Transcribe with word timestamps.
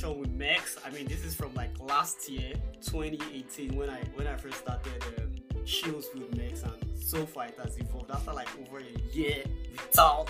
conversation 0.00 0.20
with 0.20 0.30
Max. 0.32 0.78
I 0.84 0.90
mean, 0.90 1.06
this 1.06 1.24
is 1.24 1.34
from 1.34 1.54
like 1.54 1.70
last 1.80 2.28
year, 2.28 2.54
2018, 2.82 3.76
when 3.76 3.90
I 3.90 4.00
when 4.14 4.26
I 4.26 4.36
first 4.36 4.58
started 4.58 5.04
um, 5.18 5.64
Chills 5.64 6.08
with 6.14 6.36
Max, 6.36 6.62
and 6.62 6.74
so 6.98 7.26
far 7.26 7.46
it 7.46 7.58
has 7.62 7.78
evolved. 7.78 8.10
After 8.10 8.32
like 8.32 8.48
over 8.60 8.78
a 8.78 9.14
year 9.14 9.44
without, 9.72 10.28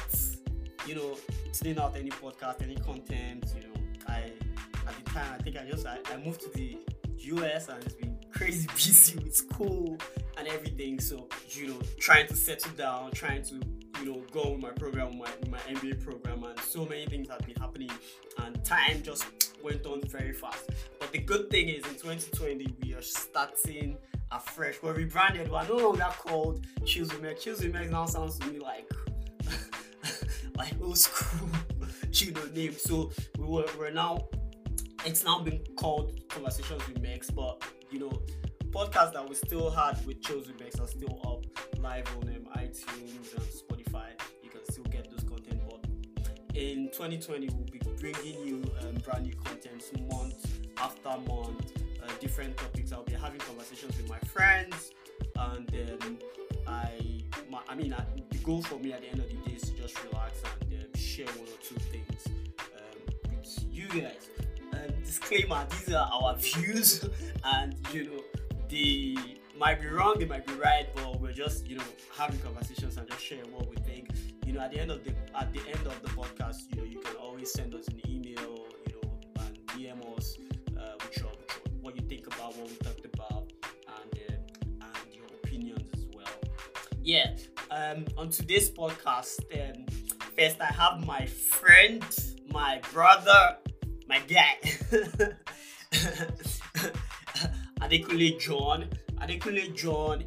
you 0.87 0.95
know, 0.95 1.17
sending 1.53 1.83
out 1.83 1.97
any 1.97 2.11
podcast, 2.11 2.63
any 2.63 2.77
content, 2.77 3.47
you 3.55 3.63
know, 3.63 3.75
I 4.09 4.33
at 4.87 5.05
the 5.05 5.11
time 5.11 5.35
I 5.39 5.43
think 5.43 5.57
I 5.57 5.65
just 5.65 5.87
I, 5.87 5.99
I 6.13 6.17
moved 6.19 6.41
to 6.43 6.51
the 6.51 6.79
US 7.19 7.69
and 7.69 7.83
it's 7.85 7.95
been 7.95 8.19
crazy 8.33 8.67
busy 8.75 9.19
with 9.19 9.35
school 9.35 9.99
and 10.37 10.49
everything. 10.49 11.01
So 11.01 11.29
you 11.51 11.69
know, 11.69 11.79
trying 11.99 12.27
to 12.29 12.37
settle 12.37 12.73
down, 12.73 13.13
trying 13.13 13.43
to 13.45 13.61
you 14.01 14.07
know 14.07 14.23
go 14.33 14.53
with 14.53 14.63
my 14.63 14.71
program, 14.71 15.19
my 15.19 15.31
my 15.49 15.59
MBA 15.59 16.03
program, 16.03 16.45
and 16.45 16.59
so 16.61 16.85
many 16.85 17.07
things 17.07 17.29
have 17.29 17.41
been 17.47 17.57
happening, 17.57 17.91
and 18.39 18.65
time 18.65 19.03
just 19.03 19.25
went 19.63 19.87
on 19.87 20.03
very 20.09 20.33
fast. 20.33 20.71
But 20.99 21.13
the 21.13 21.19
good 21.19 21.51
thing 21.51 21.69
is, 21.69 21.85
in 21.87 21.95
2020, 21.95 22.77
we 22.83 22.95
are 22.95 23.03
starting 23.03 23.97
afresh. 24.31 24.77
We're 24.83 24.95
rebranded. 24.95 25.51
We're 25.51 25.67
no 25.69 25.77
longer 25.77 26.07
called 26.11 26.67
Choose 26.85 27.13
Make. 27.21 27.41
Choose 27.41 27.63
Make 27.65 27.91
now 27.91 28.07
sounds 28.07 28.39
to 28.39 28.47
me 28.49 28.59
like 28.59 28.91
like 30.57 30.73
old 30.81 30.99
school, 30.99 31.49
you 32.13 32.33
know, 32.33 32.45
name. 32.55 32.73
So 32.73 33.11
we 33.39 33.45
were 33.45 33.67
we're 33.79 33.91
now. 33.91 34.29
It's 35.05 35.25
now 35.25 35.41
been 35.41 35.61
called 35.77 36.21
Conversations 36.29 36.87
with 36.87 37.01
Max, 37.01 37.31
but 37.31 37.63
you 37.91 37.99
know, 38.01 38.23
podcasts 38.71 39.15
that 39.15 39.27
we 39.29 39.35
still 39.35 39.71
had 39.71 40.05
with 40.07 40.21
Choose 40.23 40.47
with 40.47 40.61
Max 40.61 40.79
are 40.79 40.87
still 40.87 41.21
up 41.27 41.47
live 41.81 42.07
on 42.17 42.29
um, 42.29 42.63
iTunes 42.63 43.35
and 43.35 43.45
Spotify. 43.47 44.11
You 44.43 44.51
can 44.51 44.61
still 44.71 44.85
get 44.85 45.11
those 45.11 45.25
content. 45.25 45.61
But 45.67 46.37
in 46.55 46.91
2020, 46.93 47.49
we'll 47.49 47.65
be 47.65 47.80
bringing 47.99 48.47
you 48.47 48.63
um, 48.81 48.95
brand 49.05 49.25
new 49.27 49.35
content 49.45 49.83
month 50.13 50.61
after 50.79 51.11
month, 51.29 51.73
uh, 52.03 52.09
different 52.21 52.57
topics. 52.57 52.93
I'll 52.93 53.03
be 53.03 53.13
having 53.13 53.41
conversations 53.41 53.97
with 53.97 54.09
my 54.09 54.19
friends, 54.19 54.93
and 55.37 55.67
then 55.69 56.19
I, 56.67 57.23
my, 57.49 57.61
I 57.69 57.75
mean, 57.75 57.93
I, 57.93 58.05
the 58.31 58.39
goal 58.39 58.63
for 58.63 58.79
me 58.79 58.93
at 58.93 59.03
the 59.03 59.09
end 59.09 59.21
of 59.21 59.29
the 59.29 59.51
day 59.51 59.57
is 59.57 59.63
to 59.63 59.77
just 59.77 60.03
relax 60.05 60.41
and 60.63 60.81
um, 60.81 60.87
share 60.95 61.27
one 61.27 61.49
or 61.49 61.59
two 61.63 61.77
things 61.77 62.27
um, 62.59 63.15
with 63.31 63.65
you 63.71 63.89
guys. 63.89 64.31
Um, 64.73 64.95
disclaimer: 65.05 65.67
These 65.71 65.95
are 65.95 66.09
our 66.13 66.37
views, 66.39 67.05
and 67.45 67.75
you 67.93 68.05
know 68.05 68.23
they 68.69 69.17
might 69.59 69.81
be 69.81 69.89
wrong, 69.89 70.17
they 70.19 70.25
might 70.25 70.47
be 70.47 70.55
right, 70.55 70.87
but 70.95 71.21
we're 71.21 71.33
just 71.33 71.67
you 71.67 71.77
know 71.77 71.85
having 72.17 72.39
conversations 72.41 72.97
and 72.97 73.09
just 73.09 73.23
sharing 73.23 73.53
what 73.53 73.69
we 73.69 73.77
think. 73.77 74.09
You 74.51 74.57
know, 74.57 74.63
at 74.65 74.73
the 74.73 74.81
end 74.81 74.91
of 74.91 75.05
the 75.05 75.13
at 75.37 75.53
the 75.53 75.61
end 75.61 75.87
of 75.87 76.03
the 76.03 76.09
podcast, 76.09 76.63
you 76.71 76.77
know, 76.79 76.83
you 76.83 76.99
can 76.99 77.15
always 77.23 77.53
send 77.53 77.73
us 77.73 77.87
an 77.87 78.01
email, 78.05 78.67
you 78.85 78.95
know, 78.95 79.13
and 79.39 79.57
DM 79.69 80.19
us 80.19 80.39
uh, 80.77 80.95
with 80.99 81.19
your, 81.19 81.31
what 81.83 81.95
you 81.95 82.03
think 82.09 82.27
about 82.27 82.57
what 82.57 82.69
we 82.69 82.75
talked 82.79 83.07
about 83.15 83.53
and 83.87 84.43
uh, 84.83 84.87
and 84.87 85.15
your 85.15 85.27
opinions 85.45 85.89
as 85.95 86.05
well. 86.13 86.27
Yeah. 87.01 87.37
Um, 87.71 88.07
on 88.19 88.31
today's 88.31 88.69
podcast, 88.73 89.39
um, 89.55 89.87
first 90.37 90.61
I 90.61 90.73
have 90.73 91.07
my 91.07 91.27
friend, 91.27 92.03
my 92.51 92.81
brother, 92.93 93.57
my 94.09 94.19
guy, 94.19 94.59
Adekunle 97.81 98.41
John. 98.41 98.89
Adekunle 99.21 99.73
John 99.77 100.25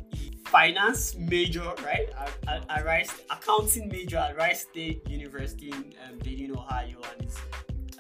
finance 0.54 1.16
major, 1.16 1.74
right? 1.84 2.10
At, 2.48 2.64
at 2.70 2.86
Wright, 2.86 3.12
accounting 3.32 3.88
major 3.88 4.18
at 4.18 4.38
Wright 4.38 4.56
State 4.56 5.02
University 5.10 5.72
in 5.72 5.96
um, 6.08 6.20
Dayton, 6.20 6.56
Ohio, 6.56 7.00
and 7.18 7.28
is 7.28 7.36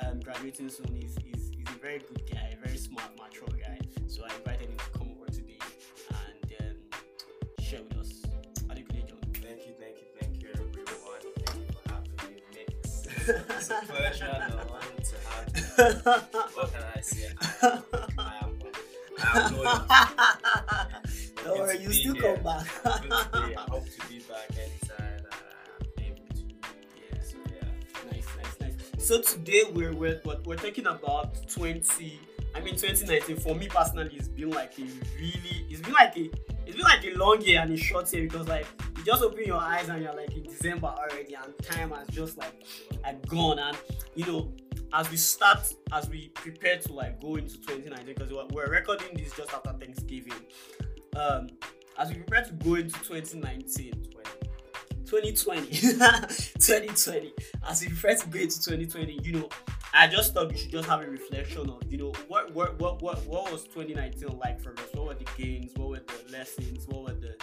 um, 0.05 0.19
graduating 0.19 0.69
soon. 0.69 0.85
He's, 0.93 1.17
he's, 1.25 1.49
he's 1.49 1.67
a 1.75 1.79
very 1.79 1.97
good 1.97 2.21
guy, 2.31 2.55
very 2.63 2.77
smart, 2.77 3.09
mature 3.17 3.47
guy. 3.59 3.79
So 4.07 4.21
I 4.23 4.35
invited 4.35 4.69
him 4.69 4.77
to 4.77 4.99
come 4.99 5.09
over 5.19 5.31
today 5.31 5.57
and 6.11 6.53
um, 6.59 6.99
share 7.59 7.81
with 7.81 7.97
us. 7.97 8.21
Adekunle 8.69 9.09
John. 9.09 9.17
Thank 9.41 9.65
you, 9.65 9.73
thank 9.79 9.97
you, 9.97 10.05
thank 10.21 10.39
you, 10.43 10.49
everyone. 10.53 10.77
Thank 11.47 11.57
you 11.57 11.65
for 11.73 11.91
having 11.91 12.35
me, 12.35 12.41
Mix. 12.53 13.07
It's 13.57 13.69
a 13.71 13.81
pleasure 13.87 14.25
and 14.25 14.53
an 14.53 14.59
honor 14.69 15.01
to 15.01 15.15
have 15.25 15.47
you. 15.57 15.63
What 16.53 16.71
can 16.71 16.83
I 16.95 17.01
say? 17.01 17.29
I 17.63 17.65
am, 17.65 17.83
I 18.19 18.37
am, 18.43 18.51
I 19.17 19.39
am 19.39 19.57
loyal. 19.57 20.59
you 21.83 21.93
still 21.93 22.15
come 22.15 22.43
back. 22.43 22.65
Good 22.83 23.11
to 23.11 23.47
be. 23.47 23.55
I 23.55 23.61
hope 23.69 23.85
to 23.85 24.07
be 24.07 24.19
back 24.19 24.49
anytime 24.51 25.23
that 25.23 25.33
I'm 25.81 26.03
able 26.03 26.35
to. 26.35 26.43
Yeah, 27.11 27.21
so 27.21 27.37
yeah. 27.49 28.11
Nice, 28.11 28.27
nice, 28.37 28.59
nice. 28.61 29.05
So 29.05 29.21
today 29.21 29.63
we're 29.73 29.93
we're 29.93 30.21
we're, 30.23 30.39
we're 30.45 30.55
talking 30.55 30.87
about 30.87 31.47
20. 31.49 32.19
I 32.55 32.59
mean 32.61 32.75
2019. 32.75 33.37
For 33.37 33.55
me 33.55 33.67
personally, 33.67 34.11
it's 34.15 34.27
been 34.27 34.51
like 34.51 34.77
a 34.79 34.83
really. 35.17 35.65
It's 35.69 35.81
been 35.81 35.93
like 35.93 36.15
a. 36.17 36.29
It's 36.65 36.77
been 36.77 36.85
like 36.85 37.03
a 37.03 37.13
long 37.17 37.41
year 37.41 37.59
and 37.61 37.73
a 37.73 37.77
short 37.77 38.11
year 38.13 38.23
because 38.23 38.47
like 38.47 38.65
you 38.97 39.03
just 39.03 39.21
open 39.21 39.43
your 39.45 39.57
eyes 39.59 39.89
and 39.89 40.01
you're 40.01 40.13
like 40.15 40.33
in 40.35 40.43
December 40.43 40.87
already 40.87 41.35
and 41.35 41.53
time 41.61 41.91
has 41.91 42.07
just 42.07 42.37
like 42.37 42.65
gone 43.27 43.59
and 43.59 43.77
you 44.15 44.25
know 44.25 44.49
as 44.93 45.09
we 45.11 45.17
start 45.17 45.73
as 45.91 46.07
we 46.09 46.29
prepare 46.29 46.77
to 46.77 46.93
like 46.93 47.19
go 47.19 47.35
into 47.35 47.57
2019 47.57 48.15
because 48.15 48.31
we're 48.51 48.67
recording 48.67 49.09
this 49.15 49.35
just 49.35 49.51
after 49.51 49.73
Thanksgiving. 49.73 50.33
Um, 51.15 51.49
as 51.97 52.09
we 52.09 52.15
prepare 52.15 52.43
to 52.43 52.53
go 52.53 52.75
into 52.75 52.99
2019, 53.03 53.93
2020 55.05 55.69
2020 55.69 57.33
as 57.67 57.81
we 57.81 57.87
prepare 57.89 58.15
to 58.15 58.27
go 58.29 58.39
into 58.39 58.63
2020 58.63 59.19
you 59.21 59.33
know 59.33 59.49
i 59.93 60.07
just 60.07 60.33
thought 60.33 60.49
we 60.49 60.57
should 60.57 60.71
just 60.71 60.89
have 60.89 61.01
a 61.01 61.05
reflection 61.05 61.69
of 61.69 61.83
you 61.87 61.99
know 61.99 62.11
what 62.27 62.51
what 62.55 62.79
what 62.79 62.99
what, 63.03 63.23
what 63.27 63.51
was 63.51 63.63
2019 63.65 64.39
like 64.39 64.59
for 64.59 64.71
us? 64.71 64.87
What 64.93 65.05
were 65.05 65.13
the 65.13 65.27
gains? 65.37 65.71
What 65.75 65.89
were 65.89 65.99
the 65.99 66.31
lessons? 66.31 66.87
What 66.87 67.03
were 67.03 67.13
the 67.13 67.35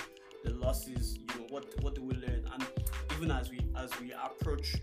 the 0.43 0.55
losses 0.55 1.17
you 1.19 1.41
know 1.41 1.47
what 1.51 1.67
what 1.83 1.95
did 1.95 2.05
we 2.05 2.15
learn? 2.15 2.45
And 2.53 2.67
even 3.13 3.31
as 3.31 3.51
we 3.51 3.61
as 3.77 3.91
we 4.01 4.13
approach 4.13 4.75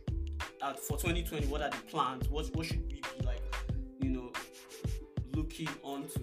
for 0.88 0.98
2020 0.98 1.48
what 1.48 1.62
are 1.62 1.70
the 1.70 1.78
plans? 1.90 2.30
What 2.30 2.46
what 2.56 2.66
should 2.66 2.82
we 2.88 3.02
be 3.02 3.26
like 3.26 3.42
you 4.00 4.12
know 4.12 4.32
looking 5.34 5.70
on 5.84 6.08
to 6.08 6.22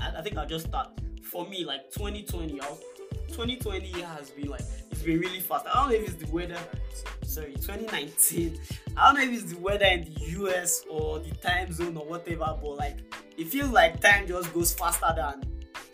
I, 0.00 0.18
I 0.18 0.22
think 0.22 0.36
i'll 0.36 0.46
just 0.46 0.66
start 0.66 0.90
for 1.30 1.46
me 1.48 1.64
like 1.64 1.90
2020 1.92 2.60
I 2.60 2.68
was, 2.68 2.80
2020 3.28 4.00
has 4.02 4.30
been 4.30 4.48
like 4.48 4.62
it's 4.90 5.02
been 5.02 5.20
really 5.20 5.40
fast. 5.40 5.66
I 5.66 5.74
don't 5.74 5.90
know 5.90 5.94
if 5.96 6.08
it's 6.08 6.24
the 6.24 6.30
weather 6.32 6.58
sorry 7.22 7.52
2019 7.52 8.58
i 8.96 9.06
don't 9.06 9.16
know 9.16 9.32
if 9.32 9.42
it's 9.42 9.52
the 9.52 9.58
weather 9.60 9.84
in 9.84 10.02
the 10.04 10.10
us 10.20 10.84
or 10.88 11.18
the 11.18 11.30
time 11.36 11.70
zone 11.70 11.96
or 11.96 12.06
whatever 12.06 12.56
but 12.62 12.76
like 12.76 12.96
it 13.36 13.48
feels 13.48 13.70
like 13.70 14.00
time 14.00 14.26
just 14.26 14.52
goes 14.54 14.72
faster 14.72 15.12
than 15.14 15.44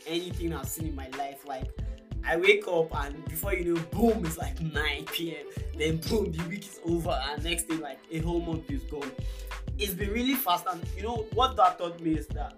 anything 0.07 0.55
i've 0.55 0.69
seen 0.69 0.89
in 0.89 0.95
my 0.95 1.09
life. 1.19 1.45
Like 1.47 1.67
i 2.25 2.37
wake 2.37 2.67
up 2.69 2.95
and 3.05 3.25
before 3.25 3.53
you 3.53 3.75
know 3.75 3.81
boom 3.91 4.25
it's 4.25 4.39
like 4.39 4.61
9 4.61 5.05
p.m 5.07 5.45
then 5.77 5.97
boom 6.09 6.31
the 6.31 6.43
week 6.49 6.67
is 6.67 6.79
over 6.87 7.21
and 7.31 7.43
next 7.43 7.65
thing 7.65 7.81
like 7.81 7.99
a 8.11 8.19
whole 8.21 8.41
month 8.41 8.71
is 8.71 8.83
gone. 8.85 9.11
It's 9.77 9.93
been 9.93 10.11
really 10.11 10.35
fast 10.35 10.67
and 10.71 10.81
you 10.97 11.03
know 11.03 11.27
what 11.35 11.57
that 11.57 11.79
taught 11.79 12.01
me 12.01 12.13
is 12.13 12.29
that 12.29 12.55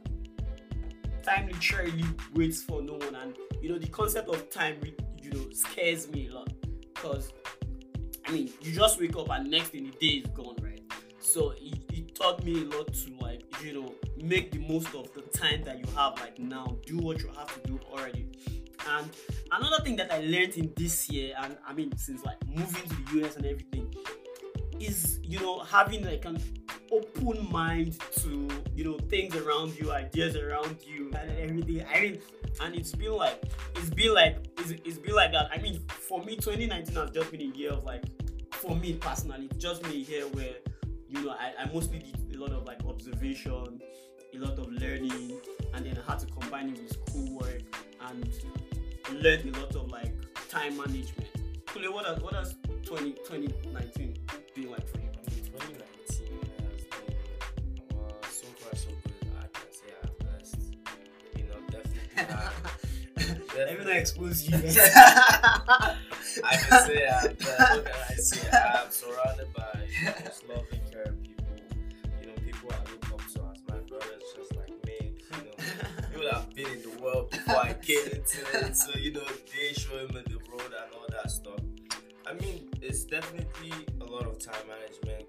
time 1.27 1.49
literally 1.49 2.05
waits 2.35 2.63
for 2.63 2.83
no 2.83 2.95
one 2.95 3.15
and 3.17 3.37
you 3.61 3.69
know 3.69 3.79
the 3.79 3.89
concept 3.89 4.29
of 4.29 4.49
time 4.51 4.77
you 5.21 5.31
know 5.33 5.51
scares 5.53 6.09
me 6.11 6.29
a 6.29 6.35
lot. 6.35 6.53
Because 6.95 7.33
i 8.27 8.33
mean 8.33 8.51
you 8.63 8.73
just 8.73 9.01
wake 9.01 9.17
up 9.17 9.29
and 9.31 9.51
next 9.51 9.69
thing 9.69 9.85
the 9.85 9.91
day 9.99 10.19
is 10.19 10.27
gone 10.29 10.57
right? 10.63 10.81
So 11.19 11.53
it, 11.61 11.79
it 11.93 12.15
taught 12.15 12.45
me 12.45 12.63
a 12.63 12.65
lot 12.77 12.93
to 12.93 13.17
like 13.21 13.43
you 13.65 13.75
know 13.75 13.93
make 14.23 14.53
the 14.53 14.59
most 14.59 14.95
of 14.95 15.13
the 15.15 15.23
time 15.37 15.63
that 15.65 15.79
you 15.79 15.85
have 15.95 16.19
like 16.21 16.39
now. 16.39 16.77
Do 16.87 16.99
what 16.99 17.21
you 17.21 17.29
have 17.37 17.53
to 17.63 17.69
do 17.69 17.81
already. 17.91 18.27
And 18.89 19.11
another 19.51 19.83
thing 19.83 19.97
that 19.97 20.13
i 20.13 20.19
learned 20.21 20.57
in 20.57 20.73
this 20.77 21.11
year 21.11 21.35
and 21.43 21.57
i 21.67 21.73
mean 21.73 21.97
since 21.97 22.25
like 22.25 22.37
moving 22.47 22.89
to 22.89 23.15
the 23.15 23.27
us 23.27 23.37
and 23.37 23.45
everything 23.47 23.93
is 24.79 25.19
you 25.23 25.41
know 25.41 25.59
having 25.61 26.05
like 26.05 26.25
an 26.25 26.41
open 26.93 27.51
mind 27.51 27.99
to 28.17 28.49
you 28.75 28.85
know 28.85 28.99
things 29.09 29.35
around 29.37 29.79
you 29.79 29.93
ideas 29.93 30.37
around 30.37 30.77
you 30.87 31.11
and 31.19 31.31
everything. 31.39 31.85
I 31.93 32.01
mean 32.01 32.19
and 32.61 32.75
it's 32.75 32.93
been 32.93 33.13
like 33.13 33.43
it's 33.75 33.91
been 33.91 34.15
like 34.15 34.39
it's, 34.59 34.71
it's 34.85 34.99
been 34.99 35.15
like 35.15 35.33
that. 35.33 35.49
I 35.53 35.59
mean 35.59 35.81
for 35.89 36.23
me 36.25 36.37
2019 36.37 36.95
has 36.95 37.11
just 37.11 37.31
been 37.31 37.41
a 37.41 37.57
year 37.57 37.73
of 37.73 37.85
like 37.85 38.05
for 38.53 38.75
me 38.75 38.95
personally 38.95 39.51
just 39.59 39.83
been 39.83 39.93
a 39.93 39.95
year 39.95 40.23
where 40.29 40.55
you 41.09 41.23
know 41.23 41.31
i, 41.31 41.53
I 41.63 41.71
mostly 41.73 41.99
did 41.99 42.37
a 42.37 42.41
lot 42.41 42.53
of 42.53 42.65
like 42.65 42.83
observation 42.87 43.83
a 44.35 44.39
lot 44.39 44.59
of 44.59 44.73
learning 44.73 45.39
and 45.75 45.85
then 45.85 45.99
i 45.99 46.11
had 46.11 46.21
to 46.21 46.27
combine 46.27 46.71
it 46.71 46.81
with 46.83 46.93
schoolwork 47.09 47.61
and 48.09 48.29
learned 49.13 49.55
a 49.55 49.61
lot 49.61 49.75
of 49.77 49.91
like 49.91 50.13
time 50.49 50.77
management. 50.77 51.29
Kunle, 51.67 51.93
what 51.93 52.07
has 52.07 52.19
what 52.21 52.35
has 52.35 52.55
20, 52.85 53.13
2019 53.13 54.15
been 54.55 54.71
like 54.71 54.89
for 54.89 54.99
you 54.99 55.06
Even 63.71 63.89
I 63.89 63.97
expose 63.97 64.49
you. 64.49 64.57
I 64.57 65.97
can 66.57 66.87
say 66.87 67.09
I'm, 67.09 67.37
uh, 67.49 67.83
I 68.11 68.15
say 68.17 68.49
uh, 68.51 68.83
I'm 68.85 68.91
surrounded 68.91 69.53
by 69.55 69.73
most 70.25 70.45
loving, 70.49 70.81
caring 70.93 71.17
people. 71.23 71.57
You 72.21 72.27
know, 72.27 72.35
people 72.45 72.71
I 72.73 72.91
look 72.91 73.13
up 73.13 73.21
to 73.33 73.41
as 73.53 73.63
my 73.69 73.79
brothers, 73.89 74.23
just 74.37 74.55
like 74.57 74.71
me. 74.87 75.15
You 75.33 75.45
know, 75.45 75.55
people 76.13 76.31
have 76.31 76.55
been 76.55 76.69
in 76.69 76.83
the 76.83 77.03
world 77.03 77.31
before 77.31 77.57
I 77.57 77.73
came 77.75 78.05
into 78.07 78.67
it, 78.67 78.77
so 78.77 78.99
you 78.99 79.13
know, 79.13 79.25
they 79.55 79.73
show 79.73 80.07
me 80.09 80.23
the 80.27 80.39
road 80.51 80.61
and 80.61 80.93
all 80.95 81.07
that 81.11 81.31
stuff. 81.31 81.61
I 82.27 82.35
mean, 82.35 82.69
it's 82.83 83.05
definitely 83.05 83.73
a 84.01 84.05
lot 84.05 84.27
of 84.27 84.39
time 84.39 84.67
management 84.69 85.26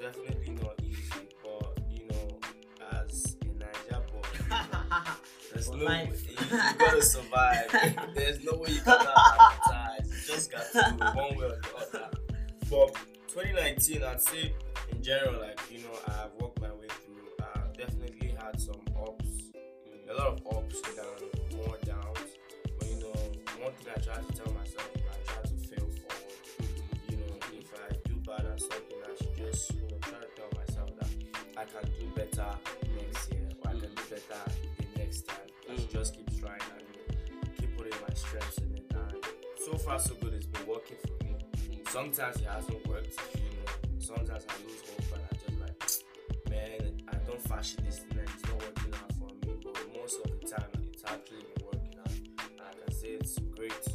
definitely 0.00 0.54
not 0.62 0.74
easy, 0.82 1.28
but 1.42 1.78
you 1.90 2.06
know, 2.08 2.38
as 2.92 3.36
a 3.42 3.46
Niger 3.58 4.02
boy, 4.12 4.22
you 4.34 4.48
know, 4.50 5.00
there's 5.52 5.66
For 5.68 5.76
no 5.76 5.84
life. 5.84 6.24
you, 6.28 6.36
you 6.40 6.78
gotta 6.78 7.02
survive. 7.02 7.66
there's 8.14 8.42
no 8.44 8.52
way 8.58 8.70
you 8.70 8.80
cannot 8.80 9.16
advertise. 9.40 10.28
You 10.28 10.34
just 10.34 10.50
got 10.50 10.62
to 10.72 10.96
do 10.98 11.04
one 11.04 11.36
way 11.36 11.44
or 11.46 11.58
the 11.60 11.98
other. 11.98 12.08
But 12.70 12.94
2019, 13.28 14.02
I'd 14.02 14.20
say 14.20 14.54
in 14.90 15.02
general, 15.02 15.40
like 15.40 15.60
you 15.70 15.78
know, 15.78 15.92
I've 16.08 16.32
worked 16.40 16.60
my 16.60 16.70
way 16.72 16.88
through. 17.04 17.46
I've 17.54 17.76
definitely 17.76 18.34
had 18.38 18.60
some 18.60 18.80
ups, 18.96 19.28
a 20.10 20.14
lot 20.14 20.26
of 20.28 20.56
ups 20.56 20.80
and 20.88 21.56
more 21.56 21.76
downs. 21.84 22.18
But 22.78 22.88
you 22.88 23.00
know, 23.00 23.12
one 23.62 23.72
thing 23.72 23.92
I 23.94 24.00
try 24.00 24.14
to 24.16 24.32
tell 24.32 24.52
myself, 24.54 24.88
I 24.96 25.32
try 25.32 25.42
to 25.42 25.56
fail 25.68 25.88
forward. 25.88 26.70
You 27.10 27.16
know, 27.16 27.34
if 27.58 27.72
I 27.74 27.94
do 28.08 28.14
bad 28.26 28.46
at 28.46 28.60
something, 28.60 28.98
I 29.04 29.16
should 29.16 29.29
just 29.46 29.72
you 29.74 29.80
know 29.88 29.98
try 30.00 30.18
to 30.18 30.30
tell 30.36 30.50
myself 30.56 30.90
that 31.00 31.10
I 31.56 31.64
can 31.64 31.90
do 31.98 32.06
better 32.14 32.50
next 32.96 33.32
year, 33.32 33.48
or 33.64 33.70
I 33.70 33.72
can 33.72 33.90
do 33.94 34.02
better 34.10 34.42
the 34.78 34.98
next 34.98 35.26
time. 35.26 35.48
I 35.70 35.76
should 35.76 35.88
Mm. 35.88 35.92
just 35.92 36.14
keep 36.16 36.40
trying 36.40 36.60
and 36.76 36.82
you 37.28 37.34
know, 37.36 37.40
keep 37.58 37.76
putting 37.76 38.00
my 38.06 38.14
strengths 38.14 38.58
in 38.58 38.74
it. 38.76 38.86
And 38.90 39.24
so 39.64 39.76
far, 39.78 39.98
so 39.98 40.14
good. 40.16 40.34
It's 40.34 40.46
been 40.46 40.66
working 40.66 40.96
for 41.06 41.24
me. 41.24 41.36
Sometimes 41.88 42.36
it 42.36 42.46
hasn't 42.46 42.86
worked. 42.88 43.14
You 43.34 43.50
know, 43.56 43.66
sometimes 43.98 44.44
I 44.48 44.54
lose 44.66 44.82
hope 44.88 45.12
and 45.14 45.22
I 45.30 45.32
just 45.42 45.60
like, 45.60 46.50
man, 46.50 47.02
I 47.08 47.14
don't 47.26 47.42
fashion 47.42 47.84
this 47.84 47.98
thing 48.00 48.18
and 48.18 48.28
it's 48.28 48.44
not 48.48 48.58
working 48.66 48.94
out 48.94 49.12
for 49.18 49.28
me. 49.46 49.54
But 49.62 49.76
most 49.94 50.16
of 50.24 50.30
the 50.40 50.46
time, 50.46 50.70
it's 50.92 51.04
actually 51.04 51.42
been 51.54 51.64
working 51.66 51.94
out. 52.00 52.10
And 52.10 52.60
I 52.68 52.72
can 52.84 52.92
say 52.94 53.08
it's 53.20 53.38
great 53.56 53.78
to 53.84 53.92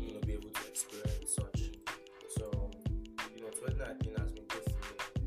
you 0.00 0.14
know 0.14 0.20
be 0.20 0.32
able 0.34 0.50
to 0.50 0.68
experience 0.68 1.34
such. 1.40 1.60
So, 2.36 2.70
you 3.34 3.40
know, 3.42 3.50
2019 3.50 4.14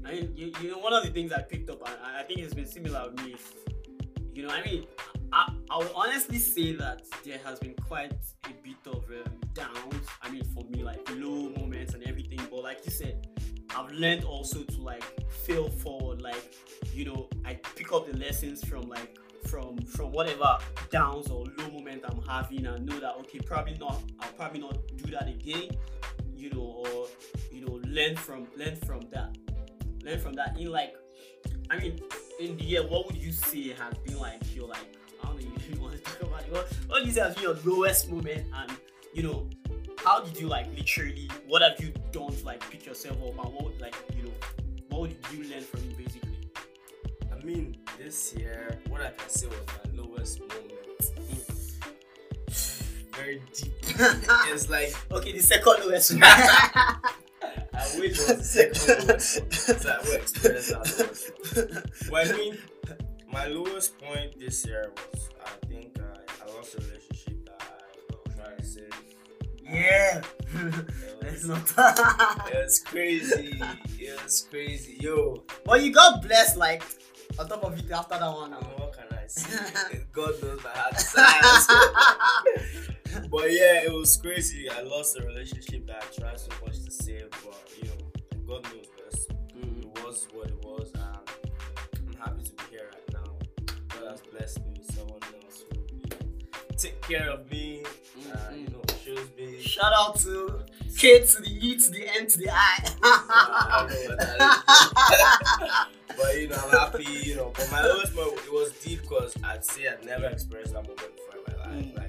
I 0.08 0.12
you, 0.36 0.54
you 0.62 0.72
know, 0.72 0.78
one 0.78 0.94
of 0.94 1.04
the 1.04 1.10
things 1.10 1.34
I 1.34 1.42
picked 1.42 1.70
up, 1.70 1.82
and 1.86 1.98
I 2.02 2.22
I 2.22 2.24
think 2.24 2.40
it's 2.40 2.54
been 2.54 2.66
similar 2.66 3.10
with 3.10 3.26
me, 3.26 3.34
is, 3.34 3.42
you 4.34 4.48
know, 4.48 4.54
I 4.54 4.64
mean, 4.64 4.86
I, 5.34 5.52
I 5.70 5.78
will 5.78 5.92
honestly 5.94 6.40
say 6.40 6.74
that 6.76 7.02
there 7.26 7.40
has 7.44 7.60
been 7.60 7.74
quite 7.74 8.14
a 8.46 8.54
bit 8.64 8.78
of 8.86 9.04
um, 9.10 9.34
downs. 9.54 10.08
I 10.22 10.30
mean, 10.30 10.46
for 10.56 10.64
me, 10.66 10.84
like 10.84 11.02
low 11.16 11.50
moments 11.50 11.94
and 11.94 12.04
everything. 12.04 12.40
But 12.50 12.64
like 12.64 12.86
you 12.86 12.92
said, 12.92 13.28
I've 13.76 13.92
learned 13.92 14.24
also 14.24 14.64
to 14.64 14.82
like 14.82 15.04
fail 15.30 15.70
forward. 15.70 16.22
Like, 16.22 16.56
you 16.94 17.04
know, 17.04 17.30
I 17.46 17.56
pick 17.76 17.92
up 17.92 18.10
the 18.10 18.18
lessons 18.18 18.64
from 18.64 18.84
like 18.84 19.18
from 19.46 19.78
from 19.80 20.14
whatever 20.14 20.58
downs 20.90 21.28
or 21.28 21.44
low 21.58 21.70
moment 21.70 22.04
I'm 22.08 22.22
having, 22.30 22.66
and 22.66 22.86
know 22.86 23.00
that 23.02 23.16
okay, 23.22 23.40
probably 23.40 23.78
not. 23.78 24.02
I'll 24.22 24.32
probably 24.32 24.62
not 24.62 24.78
do 24.96 25.12
that 25.12 25.28
again. 25.28 25.72
You 26.34 26.52
know, 26.52 26.62
or 26.62 27.08
you 27.52 27.66
know, 27.66 27.82
learn 27.84 28.16
from 28.16 28.48
learn 28.56 28.78
from 28.78 29.02
that 29.12 29.36
learn 30.08 30.20
from 30.20 30.34
that. 30.34 30.58
In 30.58 30.72
like 30.72 30.96
I 31.70 31.78
mean 31.78 32.00
in 32.40 32.58
the 32.58 32.64
year 32.64 32.88
what 32.88 33.08
would 33.08 33.18
you 33.18 33.32
say 33.32 33.70
has 33.70 33.94
been 34.06 34.18
like 34.18 34.42
your 34.56 34.68
like 34.68 34.96
I 35.24 35.28
don't 35.28 35.44
know 35.44 35.52
if 35.56 35.70
you 35.74 35.82
want 35.82 35.96
to 35.96 36.02
talk 36.02 36.22
about 36.22 36.42
it. 36.44 36.52
What, 36.52 36.74
what 36.88 37.00
do 37.02 37.06
you 37.06 37.12
say 37.12 37.22
has 37.22 37.36
been 37.36 37.44
your 37.44 37.58
lowest 37.66 38.10
moment? 38.10 38.48
And 38.56 38.72
you 39.14 39.24
know 39.24 39.50
how 39.98 40.22
did 40.22 40.40
you 40.40 40.48
like 40.48 40.68
literally 40.76 41.30
what 41.48 41.62
have 41.62 41.80
you 41.80 41.94
done 42.12 42.32
to 42.32 42.46
like 42.46 42.70
pick 42.70 42.86
yourself 42.86 43.18
up? 43.18 43.46
And 43.46 43.54
what 43.54 43.66
would, 43.66 43.82
like 43.82 43.96
you 44.16 44.24
know 44.24 44.98
what 44.98 45.10
did 45.10 45.38
you 45.38 45.50
learn 45.50 45.62
from 45.62 45.82
it 45.82 45.98
basically? 45.98 46.24
I 47.32 47.44
mean, 47.46 47.78
this 47.98 48.34
year, 48.34 48.78
what 48.90 49.00
I 49.00 49.12
can 49.12 49.30
say 49.30 49.48
was 49.48 49.58
my 49.68 50.04
lowest 50.04 50.40
moment. 50.40 50.74
Hmm. 52.50 53.14
Very 53.16 53.42
deep. 53.54 53.74
it's 54.50 54.70
like 54.70 54.94
okay 55.12 55.32
the 55.32 55.40
second 55.40 55.86
lowest 55.86 56.12
I 57.96 58.00
wish 58.00 58.20
it 58.20 58.28
was 58.28 58.38
the 58.38 58.44
second 58.44 59.08
one, 59.08 59.20
so 59.20 59.90
I 59.90 59.98
would 60.06 60.22
experience 60.22 60.68
that. 60.70 61.92
But 62.10 62.32
I 62.32 62.38
mean, 62.38 62.58
my 63.32 63.48
lowest 63.48 63.98
point 64.00 64.40
this 64.40 64.66
year 64.66 64.92
was 64.96 65.30
I 65.46 65.50
think 65.68 65.98
I, 66.00 66.44
I 66.44 66.56
lost 66.56 66.76
a 66.76 66.82
relationship 66.82 67.46
that 67.46 67.62
I 67.62 68.16
was 68.26 68.36
trying 68.36 68.58
to 68.58 68.64
say. 68.64 68.90
yeah 69.64 70.22
was, 71.48 71.76
not 71.78 72.00
it 72.50 72.56
was 72.56 72.80
crazy. 72.86 73.62
It 74.00 74.24
was 74.24 74.48
crazy. 74.50 74.98
Yo, 75.00 75.44
but 75.66 75.82
you 75.84 75.94
got 75.94 76.22
blessed 76.22 76.58
like 76.58 76.84
on 77.40 77.48
top 77.48 77.64
of 77.64 77.78
it 77.78 77.92
after 77.92 78.18
that 78.18 78.32
one 78.32 78.52
now. 78.52 78.58
what 78.58 78.94
can 78.94 79.18
I 79.18 79.28
say? 79.28 80.04
God 80.12 80.42
knows 80.42 80.64
my 80.64 80.70
heart. 80.74 80.96
but 83.30 83.52
yeah, 83.52 83.82
it 83.84 83.92
was 83.94 84.18
crazy. 84.18 84.70
I 84.70 84.82
lost 84.82 85.18
a 85.18 85.24
relationship 85.26 85.86
that 85.88 86.04
I 86.04 86.20
tried 86.22 86.40
so 86.40 86.50
much 86.66 86.84
to 86.84 86.92
save, 86.92 87.30
but 87.44 87.64
you 87.82 87.90
know, 87.90 87.96
God 88.48 88.64
knows 88.74 88.88
best. 89.04 89.30
Mm. 89.58 89.84
It 89.84 90.04
was 90.06 90.28
what 90.34 90.48
it 90.48 90.58
was, 90.64 90.92
and 90.94 91.04
I'm 91.04 92.16
happy 92.20 92.44
to 92.44 92.52
be 92.56 92.64
here 92.72 92.90
right 92.94 93.14
now. 93.24 93.34
God 93.90 94.12
has 94.12 94.22
blessed 94.22 94.60
me 94.66 94.74
with 94.78 94.96
someone 94.96 95.20
else 95.44 95.64
who 95.72 95.78
you 95.96 96.04
know, 96.10 96.18
take 96.78 97.02
care 97.02 97.30
of 97.30 97.50
me, 97.52 97.84
uh, 98.34 98.38
you 98.56 98.68
know, 98.70 98.82
shows 99.04 99.28
me. 99.38 99.60
Shout 99.62 99.94
out 99.96 100.18
to 100.20 100.62
K 100.98 101.20
to 101.26 101.42
the 101.42 101.50
E 101.50 101.78
to 101.78 101.92
the 101.92 102.08
N 102.18 102.28
to 102.28 102.38
the 102.38 102.50
I. 102.50 102.92
I 103.04 103.88
don't 103.88 103.90
know 104.10 104.16
what 104.16 104.20
that 104.20 105.88
is. 106.10 106.18
but 106.18 106.38
you 106.38 106.48
know, 106.50 106.58
I'm 106.64 106.72
happy, 106.92 107.06
you 107.30 107.36
know. 107.36 107.52
But 107.56 107.70
my 107.72 107.82
lowest 107.84 108.16
moment, 108.16 108.40
it 108.46 108.52
was 108.54 108.72
deep 108.84 109.02
because 109.04 109.36
I'd 109.44 109.64
say 109.66 109.88
I'd 109.88 110.04
never 110.06 110.26
experienced 110.28 110.74
that 110.74 110.84
moment 110.84 111.00
before 111.16 111.36
in 111.38 111.44
my 111.60 111.66
life. 111.66 111.86
Mm, 111.86 111.98
Like, 111.98 112.07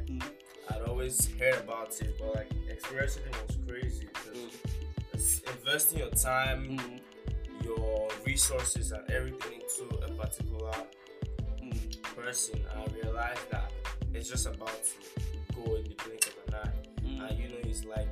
always 0.99 1.29
heard 1.39 1.55
about 1.61 1.93
it, 2.01 2.19
but 2.19 2.35
like, 2.35 2.51
experiencing 2.69 3.23
it 3.31 3.37
was 3.47 3.57
crazy. 3.69 4.07
'cause 4.13 4.51
it's 5.13 5.41
investing 5.53 5.99
your 6.01 6.11
time, 6.11 6.77
mm, 6.77 7.65
your 7.65 8.09
resources, 8.27 8.91
and 8.91 9.09
everything 9.09 9.61
into 9.63 9.85
a 10.05 10.11
particular 10.15 10.73
mm, 11.63 12.03
person, 12.17 12.61
I 12.75 12.85
realized 13.01 13.49
that 13.51 13.71
it's 14.13 14.29
just 14.29 14.47
about 14.47 14.81
to 14.91 15.55
go 15.55 15.77
in 15.77 15.85
the 15.85 15.95
blink 16.03 16.27
of 16.27 16.35
an 16.49 16.55
eye. 16.67 16.73
mm, 17.03 17.31
And 17.31 17.39
you 17.39 17.49
know, 17.49 17.61
it's 17.63 17.85
like 17.85 18.09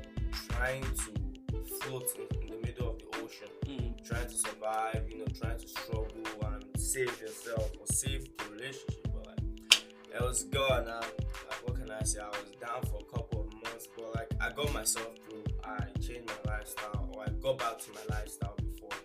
trying 0.48 0.82
to 0.82 1.64
float 1.80 2.06
in, 2.16 2.42
in 2.42 2.46
the 2.54 2.66
middle 2.68 2.90
of 2.90 2.98
the 3.00 3.18
ocean. 3.20 3.48
mm, 3.66 4.06
trying 4.06 4.28
to 4.28 4.38
survive, 4.38 5.02
you 5.10 5.18
know, 5.18 5.26
trying 5.40 5.58
to 5.58 5.66
struggle 5.66 6.08
and 6.52 6.64
save 6.80 7.20
yourself 7.20 7.68
or 7.80 7.86
save 7.92 8.22
the 8.38 8.44
relationship. 8.44 9.08
But 9.12 9.26
like, 9.26 10.14
it 10.14 10.20
was 10.22 10.44
gone. 10.44 10.82
And 10.82 10.88
like, 10.88 11.20
can 11.86 11.96
I 12.00 12.04
say? 12.04 12.20
I 12.20 12.28
was 12.28 12.50
down 12.60 12.82
for 12.90 13.00
a 13.00 13.16
couple 13.16 13.40
of 13.42 13.52
months, 13.52 13.88
but 13.96 14.14
like, 14.14 14.30
I 14.40 14.52
got 14.52 14.72
myself 14.72 15.14
through. 15.24 15.44
I 15.64 15.84
changed 16.00 16.26
my 16.26 16.52
lifestyle, 16.52 17.08
or 17.14 17.22
I 17.22 17.30
got 17.40 17.58
back 17.58 17.78
to 17.78 17.90
my 17.92 18.16
lifestyle 18.16 18.56
before 18.56 18.98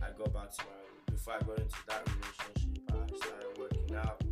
I 0.00 0.06
got 0.16 0.32
back 0.32 0.50
to 0.52 0.64
my 0.64 1.12
before 1.12 1.34
I 1.34 1.38
got 1.40 1.58
into 1.58 1.76
that 1.88 2.08
relationship. 2.08 2.82
I 2.90 3.16
started 3.16 3.58
working 3.58 3.96
out, 3.96 4.22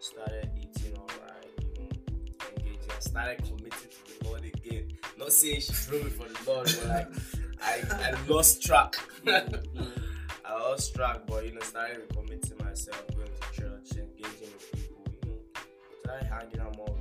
started 0.00 0.50
eating 0.56 0.98
alright, 0.98 1.46
you 1.60 1.84
know, 1.84 2.56
engaging. 2.56 2.90
I 2.90 3.00
started 3.00 3.44
committing 3.44 3.70
to 3.70 4.18
the 4.18 4.28
Lord 4.28 4.44
again. 4.44 4.88
Not 5.16 5.32
saying 5.32 5.60
she 5.60 5.72
threw 5.72 6.02
me 6.02 6.10
for 6.10 6.26
the 6.28 6.50
Lord, 6.50 6.66
but 6.66 6.88
like. 6.88 7.08
I, 7.62 7.80
I 7.90 8.14
lost 8.28 8.62
track. 8.62 8.96
I 9.26 10.52
lost 10.52 10.94
track, 10.94 11.20
but 11.26 11.46
you 11.46 11.54
know, 11.54 11.60
started 11.62 12.06
recommitting 12.08 12.62
myself, 12.62 13.02
going 13.16 13.26
to 13.26 13.60
church, 13.60 13.98
engaging 13.98 14.52
with 14.52 14.72
people, 14.72 15.04
you 15.10 15.30
know, 15.30 15.38
started 16.04 16.26
hanging 16.26 16.60
out 16.60 16.76
more 16.76 16.96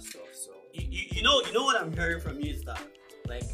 that 0.00 0.08
stuff. 0.08 0.34
So 0.34 0.50
you, 0.72 0.86
you, 0.90 1.04
you 1.12 1.22
know 1.22 1.40
you 1.42 1.52
know 1.52 1.64
what 1.64 1.80
I'm 1.80 1.92
hearing 1.92 2.20
from 2.20 2.40
you 2.40 2.52
is 2.54 2.62
that 2.64 2.82
like 3.28 3.44